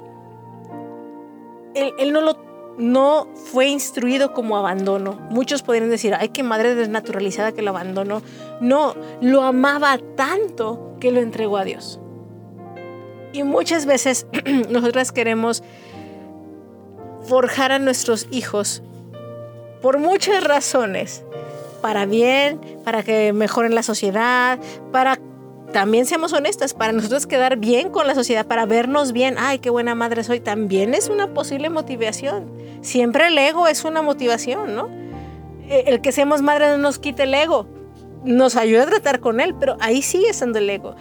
Él, 1.75 2.13
no 2.13 2.21
lo 2.21 2.37
no 2.77 3.27
fue 3.35 3.67
instruido 3.67 4.33
como 4.33 4.57
abandono. 4.57 5.19
Muchos 5.29 5.61
podrían 5.61 5.89
decir, 5.89 6.15
ay, 6.15 6.29
qué 6.29 6.43
madre 6.43 6.75
desnaturalizada 6.75 7.51
que 7.51 7.61
lo 7.61 7.71
abandonó. 7.71 8.21
No, 8.61 8.95
lo 9.21 9.43
amaba 9.43 9.97
tanto 10.15 10.95
que 10.99 11.11
lo 11.11 11.19
entregó 11.19 11.57
a 11.57 11.63
Dios. 11.63 11.99
Y 13.31 13.43
muchas 13.43 13.85
veces 13.85 14.27
nosotras 14.69 15.11
queremos 15.11 15.63
forjar 17.23 17.71
a 17.71 17.79
nuestros 17.79 18.27
hijos 18.31 18.83
por 19.81 19.99
muchas 19.99 20.43
razones, 20.43 21.23
para 21.81 22.05
bien, 22.05 22.59
para 22.85 23.03
que 23.03 23.33
mejoren 23.33 23.75
la 23.75 23.83
sociedad, 23.83 24.59
para 24.91 25.19
también 25.73 26.05
seamos 26.05 26.31
honestas, 26.31 26.73
para 26.73 26.93
nosotros 26.93 27.27
quedar 27.27 27.57
bien 27.57 27.89
con 27.89 28.07
la 28.07 28.15
sociedad, 28.15 28.45
para 28.45 28.65
vernos 28.65 29.11
bien, 29.11 29.35
ay, 29.37 29.59
qué 29.59 29.69
buena 29.69 29.95
madre 29.95 30.23
soy, 30.23 30.39
también 30.39 30.93
es 30.93 31.09
una 31.09 31.33
posible 31.33 31.69
motivación. 31.69 32.49
Siempre 32.81 33.27
el 33.27 33.37
ego 33.37 33.67
es 33.67 33.83
una 33.83 34.01
motivación, 34.01 34.75
¿no? 34.75 34.87
E, 35.67 35.85
el 35.87 35.99
que 35.99 36.13
seamos 36.13 36.41
madres 36.41 36.69
no 36.69 36.77
nos 36.77 36.99
quite 36.99 37.23
el 37.23 37.33
ego, 37.33 37.67
nos 38.23 38.55
ayuda 38.55 38.83
a 38.83 38.85
tratar 38.85 39.19
con 39.19 39.41
él, 39.41 39.55
pero 39.59 39.75
ahí 39.81 40.01
sigue 40.01 40.29
estando 40.29 40.59
el 40.59 40.69
ego. 40.69 40.95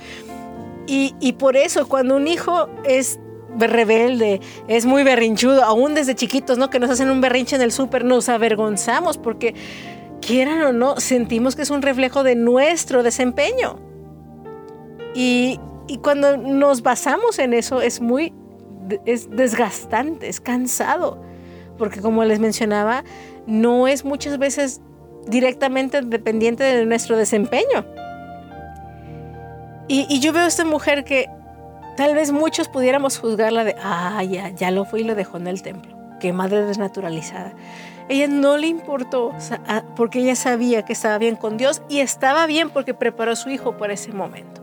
Y, 0.88 1.32
por 1.38 1.56
eso 1.56 1.88
cuando 1.88 2.16
un 2.16 2.26
hijo 2.26 2.68
es 2.84 3.20
rebelde, 3.56 4.40
es 4.68 4.84
muy 4.84 5.04
berrinchudo, 5.04 5.62
aún 5.62 5.94
desde 5.94 6.14
chiquitos, 6.14 6.58
¿no? 6.58 6.70
Que 6.70 6.80
nos 6.80 6.90
hacen 6.90 7.10
un 7.10 7.20
berrinche 7.20 7.56
en 7.56 7.62
el 7.62 7.72
súper, 7.72 8.04
nos 8.04 8.28
avergonzamos 8.28 9.16
porque, 9.16 9.54
quieran 10.20 10.62
o 10.62 10.72
no, 10.72 10.98
sentimos 10.98 11.56
que 11.56 11.62
es 11.62 11.70
un 11.70 11.82
reflejo 11.82 12.24
de 12.24 12.34
nuestro 12.34 13.02
desempeño. 13.02 13.91
Y, 15.14 15.60
cuando 16.02 16.38
nos 16.38 16.82
basamos 16.82 17.38
en 17.38 17.52
eso 17.52 17.82
es 17.82 18.00
muy 18.00 18.32
es 19.04 19.30
desgastante, 19.30 20.28
es 20.28 20.40
cansado, 20.40 21.22
porque 21.76 22.00
como 22.00 22.24
les 22.24 22.40
mencionaba, 22.40 23.04
no 23.46 23.86
es 23.88 24.04
muchas 24.04 24.38
veces 24.38 24.80
directamente 25.26 26.00
dependiente 26.00 26.64
de 26.64 26.86
nuestro 26.86 27.16
desempeño. 27.16 27.84
Y, 29.88 30.20
yo 30.20 30.32
veo 30.32 30.44
a 30.44 30.46
esta 30.46 30.64
mujer 30.64 31.04
que 31.04 31.28
tal 31.96 32.14
vez 32.14 32.32
muchos 32.32 32.68
pudiéramos 32.68 33.18
juzgarla 33.18 33.64
de, 33.64 33.76
ah, 33.82 34.22
ya, 34.24 34.48
ya 34.48 34.70
lo 34.70 34.84
fue 34.84 35.00
y 35.00 35.04
lo 35.04 35.14
dejó 35.14 35.36
en 35.36 35.46
el 35.48 35.60
templo, 35.62 35.94
qué 36.18 36.32
madre 36.32 36.64
desnaturalizada. 36.64 37.52
Ella 38.08 38.26
no 38.28 38.56
le 38.56 38.68
importó 38.68 39.32
porque 39.96 40.20
ella 40.20 40.34
sabía 40.34 40.84
que 40.84 40.92
estaba 40.92 41.18
bien 41.18 41.36
con 41.36 41.56
Dios 41.56 41.82
y 41.88 42.00
estaba 42.00 42.46
bien 42.46 42.70
porque 42.70 42.94
preparó 42.94 43.32
a 43.32 43.36
su 43.36 43.50
hijo 43.50 43.76
por 43.76 43.90
ese 43.90 44.12
momento. 44.12 44.61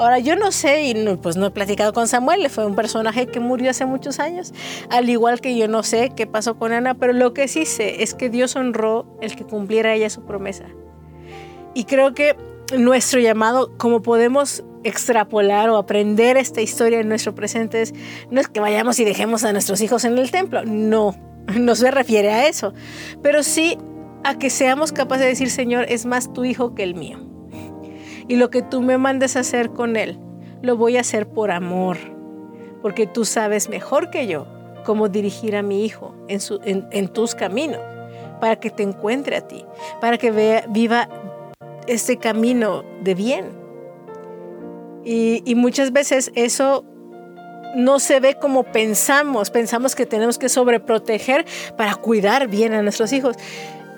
Ahora 0.00 0.18
yo 0.18 0.34
no 0.34 0.50
sé 0.50 0.84
y 0.84 1.16
pues 1.16 1.36
no 1.36 1.44
he 1.44 1.50
platicado 1.50 1.92
con 1.92 2.08
Samuel, 2.08 2.48
fue 2.48 2.64
un 2.64 2.74
personaje 2.74 3.26
que 3.26 3.38
murió 3.38 3.70
hace 3.70 3.84
muchos 3.84 4.18
años, 4.18 4.54
al 4.88 5.10
igual 5.10 5.42
que 5.42 5.58
yo 5.58 5.68
no 5.68 5.82
sé 5.82 6.10
qué 6.16 6.26
pasó 6.26 6.56
con 6.56 6.72
Ana, 6.72 6.94
pero 6.94 7.12
lo 7.12 7.34
que 7.34 7.48
sí 7.48 7.66
sé 7.66 8.02
es 8.02 8.14
que 8.14 8.30
Dios 8.30 8.56
honró 8.56 9.04
el 9.20 9.36
que 9.36 9.44
cumpliera 9.44 9.92
ella 9.92 10.08
su 10.08 10.22
promesa. 10.22 10.64
Y 11.74 11.84
creo 11.84 12.14
que 12.14 12.34
nuestro 12.78 13.20
llamado, 13.20 13.76
como 13.76 14.00
podemos 14.00 14.64
extrapolar 14.84 15.68
o 15.68 15.76
aprender 15.76 16.38
esta 16.38 16.62
historia 16.62 17.00
en 17.00 17.08
nuestro 17.10 17.34
presente, 17.34 17.82
es, 17.82 17.92
no 18.30 18.40
es 18.40 18.48
que 18.48 18.60
vayamos 18.60 18.98
y 19.00 19.04
dejemos 19.04 19.44
a 19.44 19.52
nuestros 19.52 19.82
hijos 19.82 20.06
en 20.06 20.16
el 20.16 20.30
templo, 20.30 20.64
no, 20.64 21.14
no 21.58 21.74
se 21.74 21.90
refiere 21.90 22.30
a 22.30 22.48
eso, 22.48 22.72
pero 23.22 23.42
sí 23.42 23.76
a 24.24 24.38
que 24.38 24.48
seamos 24.48 24.92
capaces 24.92 25.24
de 25.24 25.28
decir, 25.28 25.50
Señor, 25.50 25.84
es 25.90 26.06
más 26.06 26.32
tu 26.32 26.46
hijo 26.46 26.74
que 26.74 26.84
el 26.84 26.94
mío. 26.94 27.29
Y 28.30 28.36
lo 28.36 28.48
que 28.48 28.62
tú 28.62 28.80
me 28.80 28.96
mandes 28.96 29.34
a 29.34 29.40
hacer 29.40 29.70
con 29.70 29.96
él, 29.96 30.16
lo 30.62 30.76
voy 30.76 30.96
a 30.96 31.00
hacer 31.00 31.26
por 31.26 31.50
amor, 31.50 31.96
porque 32.80 33.08
tú 33.08 33.24
sabes 33.24 33.68
mejor 33.68 34.10
que 34.10 34.28
yo 34.28 34.46
cómo 34.84 35.08
dirigir 35.08 35.56
a 35.56 35.62
mi 35.62 35.84
hijo 35.84 36.14
en, 36.28 37.08
tus 37.08 37.34
caminos, 37.34 37.80
para 38.40 38.54
que 38.54 38.70
te 38.70 38.84
encuentre 38.84 39.34
a 39.34 39.48
ti, 39.48 39.64
para 40.00 40.16
que 40.16 40.30
vea, 40.30 40.64
viva 40.68 41.08
este 41.88 42.18
camino 42.18 42.84
de 43.02 43.16
bien. 43.16 43.46
Y 45.02 45.52
muchas 45.56 45.90
veces 45.90 46.30
eso 46.36 46.84
no 47.74 47.98
se 47.98 48.20
ve 48.20 48.36
como 48.36 48.62
pensamos. 48.62 49.50
Pensamos 49.50 49.96
que 49.96 50.06
tenemos 50.06 50.38
que 50.38 50.48
sobreproteger 50.48 51.46
para 51.76 51.96
cuidar 51.96 52.46
bien 52.46 52.74
a 52.74 52.82
nuestros 52.82 53.12
hijos. 53.12 53.36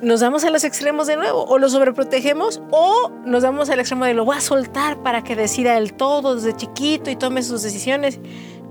Nos 0.02 0.18
damos 0.18 0.42
a 0.42 0.50
los 0.50 0.64
extremos 0.64 1.06
de 1.06 1.16
nuevo, 1.16 1.44
o 1.44 1.58
lo 1.58 1.68
sobreprotegemos, 1.68 2.60
o 2.72 3.08
nos 3.24 3.44
damos 3.44 3.70
al 3.70 3.78
extremo 3.78 4.04
de 4.04 4.14
lo 4.14 4.24
voy 4.24 4.36
a 4.36 4.40
soltar 4.40 5.00
para 5.00 5.22
que 5.22 5.36
decida 5.36 5.78
el 5.78 5.94
todo 5.94 6.34
desde 6.34 6.56
chiquito 6.56 7.08
y 7.08 7.14
tome 7.14 7.44
sus 7.44 7.62
decisiones. 7.62 8.18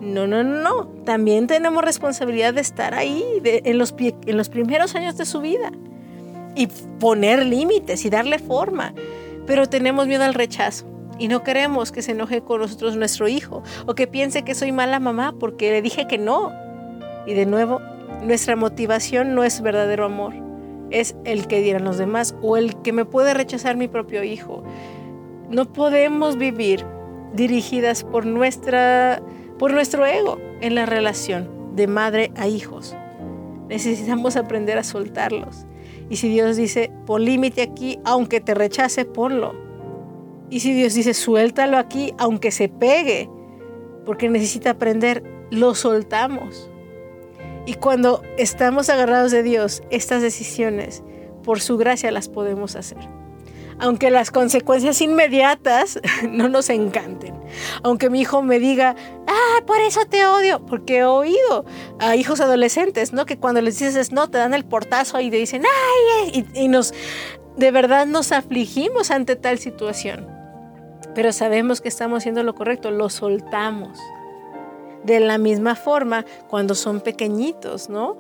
No, 0.01 0.27
no, 0.27 0.43
no, 0.43 0.61
no. 0.61 0.88
También 1.05 1.47
tenemos 1.47 1.86
responsabilidad 1.86 2.53
de 2.53 2.59
estar 2.59 2.93
ahí 2.93 3.23
en, 3.45 3.77
los, 3.77 3.95
en 3.97 4.36
los 4.36 4.49
primeros 4.49 4.93
años 4.95 5.15
de 5.15 5.25
su 5.25 5.39
vida 5.39 5.71
y 6.53 6.67
poner 6.99 7.45
límites 7.45 8.03
y 8.03 8.09
darle 8.09 8.38
forma. 8.38 8.93
Pero 9.47 9.69
tenemos 9.69 10.07
miedo 10.07 10.25
al 10.25 10.34
rechazo 10.34 10.86
y 11.17 11.29
no 11.29 11.43
queremos 11.43 11.93
que 11.93 12.01
se 12.01 12.11
enoje 12.11 12.41
con 12.41 12.59
nosotros 12.59 12.97
nuestro 12.97 13.29
hijo 13.29 13.63
o 13.86 13.95
que 13.95 14.05
piense 14.05 14.43
que 14.43 14.53
soy 14.53 14.73
mala 14.73 14.99
mamá 14.99 15.34
porque 15.39 15.71
le 15.71 15.82
dije 15.82 16.07
que 16.07 16.17
no. 16.17 16.51
Y 17.25 17.36
de 17.36 17.45
nuevo, 17.45 17.79
nuestra 18.21 18.57
motivación 18.57 19.34
no 19.34 19.45
es 19.45 19.61
verdadero 19.61 20.05
amor, 20.05 20.34
es 20.91 21.15
el 21.25 21.47
que 21.47 21.61
dieran 21.61 21.83
los 21.83 21.97
demás 21.97 22.35
o 22.41 22.57
el 22.57 22.75
que 22.81 22.93
me 22.93 23.05
puede 23.05 23.33
rechazar 23.33 23.77
mi 23.77 23.87
propio 23.87 24.23
hijo. 24.23 24.63
No 25.49 25.71
podemos 25.71 26.37
vivir 26.37 26.85
dirigidas 27.33 28.03
por 28.03 28.25
nuestra 28.25 29.21
por 29.61 29.73
nuestro 29.73 30.07
ego 30.07 30.39
en 30.59 30.73
la 30.73 30.87
relación 30.87 31.75
de 31.75 31.85
madre 31.85 32.31
a 32.35 32.47
hijos. 32.47 32.95
Necesitamos 33.69 34.35
aprender 34.35 34.79
a 34.79 34.83
soltarlos. 34.83 35.67
Y 36.09 36.15
si 36.15 36.29
Dios 36.29 36.57
dice, 36.57 36.91
pon 37.05 37.23
límite 37.25 37.61
aquí, 37.61 37.99
aunque 38.03 38.41
te 38.41 38.55
rechace, 38.55 39.05
ponlo. 39.05 39.53
Y 40.49 40.61
si 40.61 40.73
Dios 40.73 40.95
dice, 40.95 41.13
suéltalo 41.13 41.77
aquí, 41.77 42.11
aunque 42.17 42.49
se 42.49 42.69
pegue, 42.69 43.29
porque 44.03 44.29
necesita 44.29 44.71
aprender, 44.71 45.23
lo 45.51 45.75
soltamos. 45.75 46.70
Y 47.66 47.76
cuando 47.76 48.24
estamos 48.38 48.89
agarrados 48.89 49.32
de 49.32 49.43
Dios, 49.43 49.84
estas 49.89 50.22
decisiones, 50.22 51.03
por 51.43 51.62
su 51.62 51.78
gracia 51.78 52.12
las 52.12 52.30
podemos 52.30 52.76
hacer 52.76 52.97
aunque 53.82 54.12
las 54.12 54.30
consecuencias 54.30 55.01
inmediatas 55.01 55.99
no 56.30 56.47
nos 56.47 56.70
encanten. 56.70 57.34
Aunque 57.84 58.09
mi 58.09 58.22
hijo 58.22 58.43
me 58.43 58.59
diga, 58.59 58.95
ah, 59.28 59.62
por 59.66 59.80
eso 59.82 60.05
te 60.05 60.26
odio, 60.26 60.64
porque 60.66 60.99
he 60.99 61.03
oído 61.03 61.66
a 61.99 62.16
hijos 62.16 62.39
adolescentes, 62.39 63.12
¿no? 63.12 63.26
Que 63.26 63.38
cuando 63.38 63.59
les 63.62 63.80
dices 63.80 64.12
no, 64.12 64.30
te 64.30 64.38
dan 64.38 64.53
el 64.53 64.66
portazo 64.66 65.20
y 65.20 65.32
te 65.32 65.38
dicen, 65.38 65.64
ay, 65.66 66.45
y, 66.53 66.62
y 66.62 66.68
nos, 66.68 66.93
de 67.57 67.72
verdad 67.72 68.05
nos 68.05 68.32
afligimos 68.32 69.09
ante 69.09 69.36
tal 69.36 69.57
situación. 69.57 70.28
Pero 71.16 71.34
sabemos 71.34 71.82
que 71.82 71.89
estamos 71.89 72.20
haciendo 72.20 72.43
lo 72.43 72.53
correcto, 72.53 72.91
lo 72.91 73.09
soltamos. 73.09 73.99
De 75.04 75.20
la 75.20 75.38
misma 75.38 75.76
forma, 75.76 76.26
cuando 76.47 76.76
son 76.76 77.02
pequeñitos, 77.02 77.89
¿no? 77.89 78.18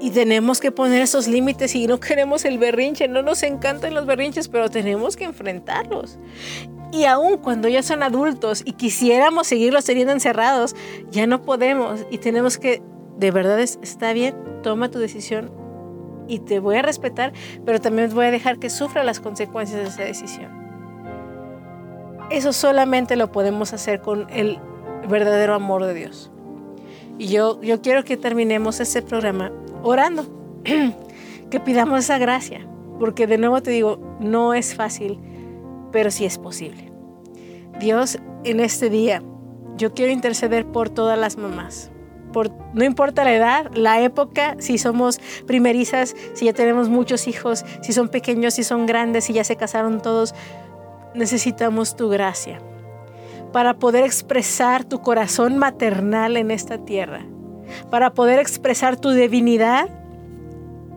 Y 0.00 0.10
tenemos 0.10 0.60
que 0.60 0.72
poner 0.72 1.00
esos 1.00 1.28
límites 1.28 1.74
y 1.74 1.86
no 1.86 2.00
queremos 2.00 2.44
el 2.44 2.58
berrinche, 2.58 3.06
no 3.06 3.22
nos 3.22 3.42
encantan 3.42 3.94
los 3.94 4.04
berrinches, 4.04 4.48
pero 4.48 4.68
tenemos 4.68 5.16
que 5.16 5.24
enfrentarlos. 5.24 6.18
Y 6.90 7.04
aún 7.04 7.38
cuando 7.38 7.68
ya 7.68 7.82
son 7.82 8.02
adultos 8.02 8.62
y 8.64 8.72
quisiéramos 8.72 9.46
seguirlos 9.46 9.84
teniendo 9.84 10.12
encerrados, 10.12 10.74
ya 11.10 11.26
no 11.26 11.42
podemos 11.42 12.04
y 12.10 12.18
tenemos 12.18 12.58
que, 12.58 12.82
de 13.16 13.30
verdad 13.30 13.60
está 13.60 14.12
bien, 14.12 14.34
toma 14.62 14.90
tu 14.90 14.98
decisión 14.98 15.52
y 16.28 16.40
te 16.40 16.60
voy 16.60 16.76
a 16.76 16.82
respetar, 16.82 17.32
pero 17.64 17.80
también 17.80 18.12
voy 18.14 18.26
a 18.26 18.30
dejar 18.30 18.58
que 18.58 18.70
sufra 18.70 19.04
las 19.04 19.20
consecuencias 19.20 19.80
de 19.80 19.88
esa 19.88 20.02
decisión. 20.02 20.50
Eso 22.30 22.52
solamente 22.52 23.16
lo 23.16 23.30
podemos 23.30 23.72
hacer 23.72 24.00
con 24.00 24.26
el 24.30 24.58
verdadero 25.08 25.54
amor 25.54 25.84
de 25.84 25.94
Dios. 25.94 26.30
Y 27.18 27.28
yo, 27.28 27.60
yo 27.60 27.80
quiero 27.82 28.04
que 28.04 28.16
terminemos 28.16 28.80
este 28.80 29.02
programa 29.02 29.52
orando, 29.82 30.26
que 31.50 31.60
pidamos 31.60 32.00
esa 32.00 32.18
gracia, 32.18 32.66
porque 32.98 33.26
de 33.26 33.38
nuevo 33.38 33.62
te 33.62 33.70
digo, 33.70 33.98
no 34.20 34.54
es 34.54 34.74
fácil, 34.74 35.18
pero 35.92 36.10
sí 36.10 36.24
es 36.24 36.38
posible. 36.38 36.90
Dios, 37.78 38.18
en 38.44 38.60
este 38.60 38.90
día, 38.90 39.22
yo 39.76 39.92
quiero 39.92 40.12
interceder 40.12 40.66
por 40.66 40.90
todas 40.90 41.18
las 41.18 41.36
mamás. 41.36 41.90
Por, 42.32 42.50
no 42.72 42.82
importa 42.84 43.24
la 43.24 43.34
edad, 43.34 43.70
la 43.74 44.00
época, 44.00 44.56
si 44.58 44.78
somos 44.78 45.20
primerizas, 45.46 46.16
si 46.32 46.46
ya 46.46 46.54
tenemos 46.54 46.88
muchos 46.88 47.28
hijos, 47.28 47.66
si 47.82 47.92
son 47.92 48.08
pequeños, 48.08 48.54
si 48.54 48.64
son 48.64 48.86
grandes, 48.86 49.24
si 49.24 49.34
ya 49.34 49.44
se 49.44 49.56
casaron 49.56 50.00
todos, 50.00 50.34
necesitamos 51.14 51.94
tu 51.94 52.08
gracia 52.08 52.58
para 53.52 53.74
poder 53.74 54.04
expresar 54.04 54.84
tu 54.84 55.00
corazón 55.00 55.58
maternal 55.58 56.36
en 56.36 56.50
esta 56.50 56.78
tierra 56.78 57.26
para 57.90 58.14
poder 58.14 58.38
expresar 58.38 58.96
tu 58.96 59.10
divinidad 59.10 59.88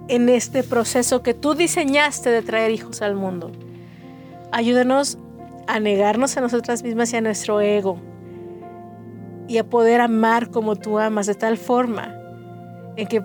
en 0.08 0.30
este 0.30 0.64
proceso 0.64 1.24
que 1.24 1.34
tú 1.34 1.56
diseñaste 1.56 2.30
de 2.30 2.42
traer 2.42 2.72
hijos 2.72 3.02
al 3.02 3.16
mundo. 3.16 3.52
Ayúdanos 4.52 5.18
a 5.68 5.80
negarnos 5.80 6.38
a 6.38 6.42
nosotras 6.42 6.84
mismas 6.84 7.12
y 7.14 7.18
a 7.18 7.22
nuestro 7.22 7.60
ego 7.60 7.98
y 9.48 9.58
a 9.58 9.64
poder 9.64 10.02
amar 10.02 10.50
como 10.50 10.76
tú 10.76 11.00
amas 11.00 11.26
de 11.26 11.36
tal 11.36 11.58
forma 11.58 12.16
en 12.96 13.08
que 13.08 13.24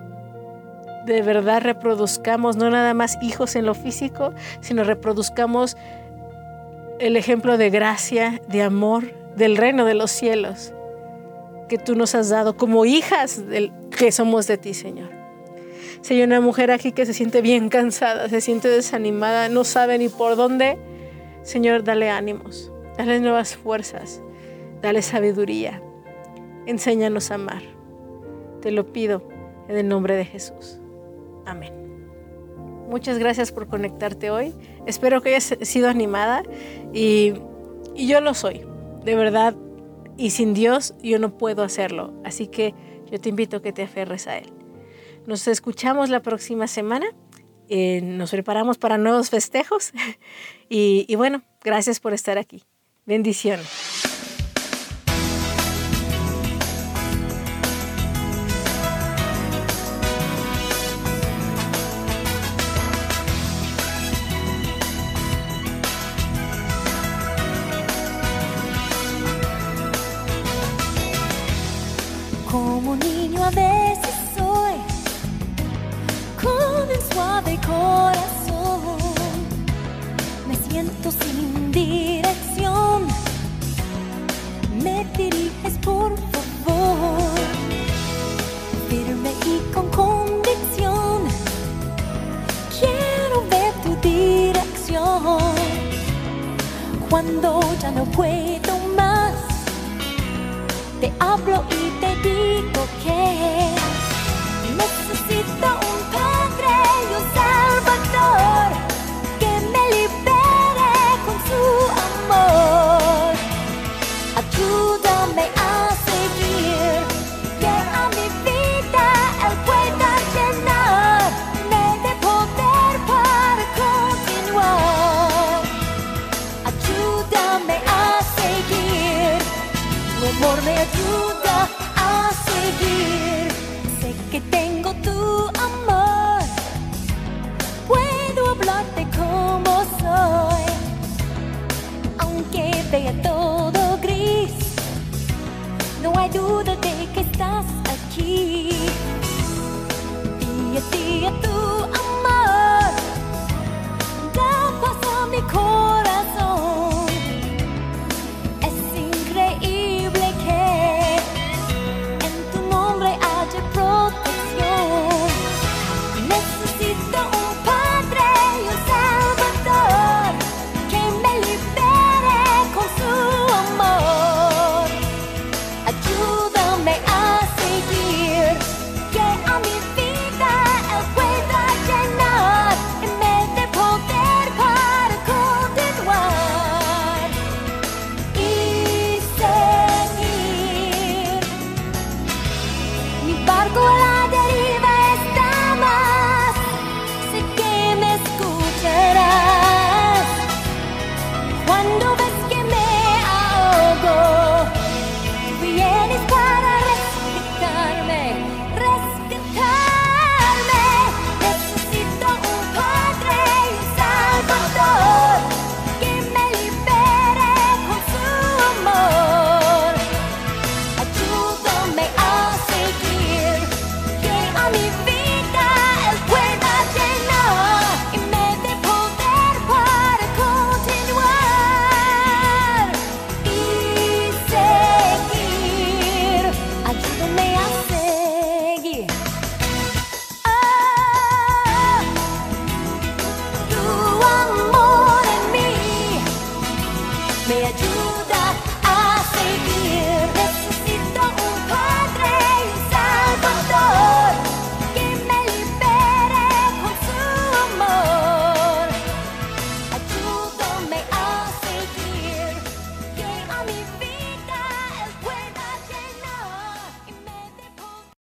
de 1.06 1.22
verdad 1.22 1.62
reproduzcamos 1.62 2.56
no 2.56 2.70
nada 2.70 2.94
más 2.94 3.18
hijos 3.22 3.56
en 3.56 3.66
lo 3.66 3.74
físico, 3.74 4.32
sino 4.60 4.84
reproduzcamos 4.84 5.76
el 6.98 7.16
ejemplo 7.16 7.56
de 7.56 7.70
gracia, 7.70 8.40
de 8.48 8.62
amor, 8.62 9.19
del 9.40 9.56
reino 9.56 9.86
de 9.86 9.94
los 9.94 10.10
cielos 10.10 10.74
que 11.68 11.78
tú 11.78 11.94
nos 11.94 12.14
has 12.14 12.28
dado 12.28 12.56
como 12.56 12.84
hijas 12.84 13.48
del, 13.48 13.72
que 13.96 14.12
somos 14.12 14.46
de 14.46 14.58
ti, 14.58 14.74
Señor. 14.74 15.08
Si 16.02 16.14
hay 16.14 16.22
una 16.22 16.42
mujer 16.42 16.70
aquí 16.70 16.92
que 16.92 17.06
se 17.06 17.14
siente 17.14 17.40
bien 17.40 17.70
cansada, 17.70 18.28
se 18.28 18.42
siente 18.42 18.68
desanimada, 18.68 19.48
no 19.48 19.64
sabe 19.64 19.96
ni 19.98 20.10
por 20.10 20.36
dónde, 20.36 20.78
Señor, 21.42 21.84
dale 21.84 22.10
ánimos, 22.10 22.70
dale 22.98 23.18
nuevas 23.18 23.56
fuerzas, 23.56 24.20
dale 24.82 25.00
sabiduría. 25.00 25.82
Enséñanos 26.66 27.30
a 27.30 27.36
amar. 27.36 27.62
Te 28.60 28.70
lo 28.70 28.92
pido 28.92 29.26
en 29.68 29.76
el 29.76 29.88
nombre 29.88 30.16
de 30.16 30.26
Jesús. 30.26 30.78
Amén. 31.46 31.72
Muchas 32.90 33.18
gracias 33.18 33.52
por 33.52 33.68
conectarte 33.68 34.30
hoy. 34.30 34.54
Espero 34.84 35.22
que 35.22 35.30
hayas 35.30 35.56
sido 35.62 35.88
animada 35.88 36.42
y, 36.92 37.34
y 37.94 38.06
yo 38.06 38.20
lo 38.20 38.34
soy. 38.34 38.69
De 39.04 39.14
verdad, 39.14 39.54
y 40.16 40.30
sin 40.30 40.54
Dios 40.54 40.94
yo 41.02 41.18
no 41.18 41.36
puedo 41.36 41.62
hacerlo. 41.62 42.12
Así 42.24 42.46
que 42.46 42.74
yo 43.10 43.20
te 43.20 43.28
invito 43.28 43.58
a 43.58 43.62
que 43.62 43.72
te 43.72 43.82
aferres 43.82 44.26
a 44.26 44.38
Él. 44.38 44.52
Nos 45.26 45.48
escuchamos 45.48 46.10
la 46.10 46.20
próxima 46.20 46.66
semana. 46.66 47.06
Eh, 47.68 48.00
nos 48.02 48.30
preparamos 48.30 48.78
para 48.78 48.98
nuevos 48.98 49.30
festejos. 49.30 49.92
y, 50.68 51.06
y 51.08 51.14
bueno, 51.16 51.42
gracias 51.62 52.00
por 52.00 52.12
estar 52.12 52.38
aquí. 52.38 52.64
Bendiciones. 53.06 54.09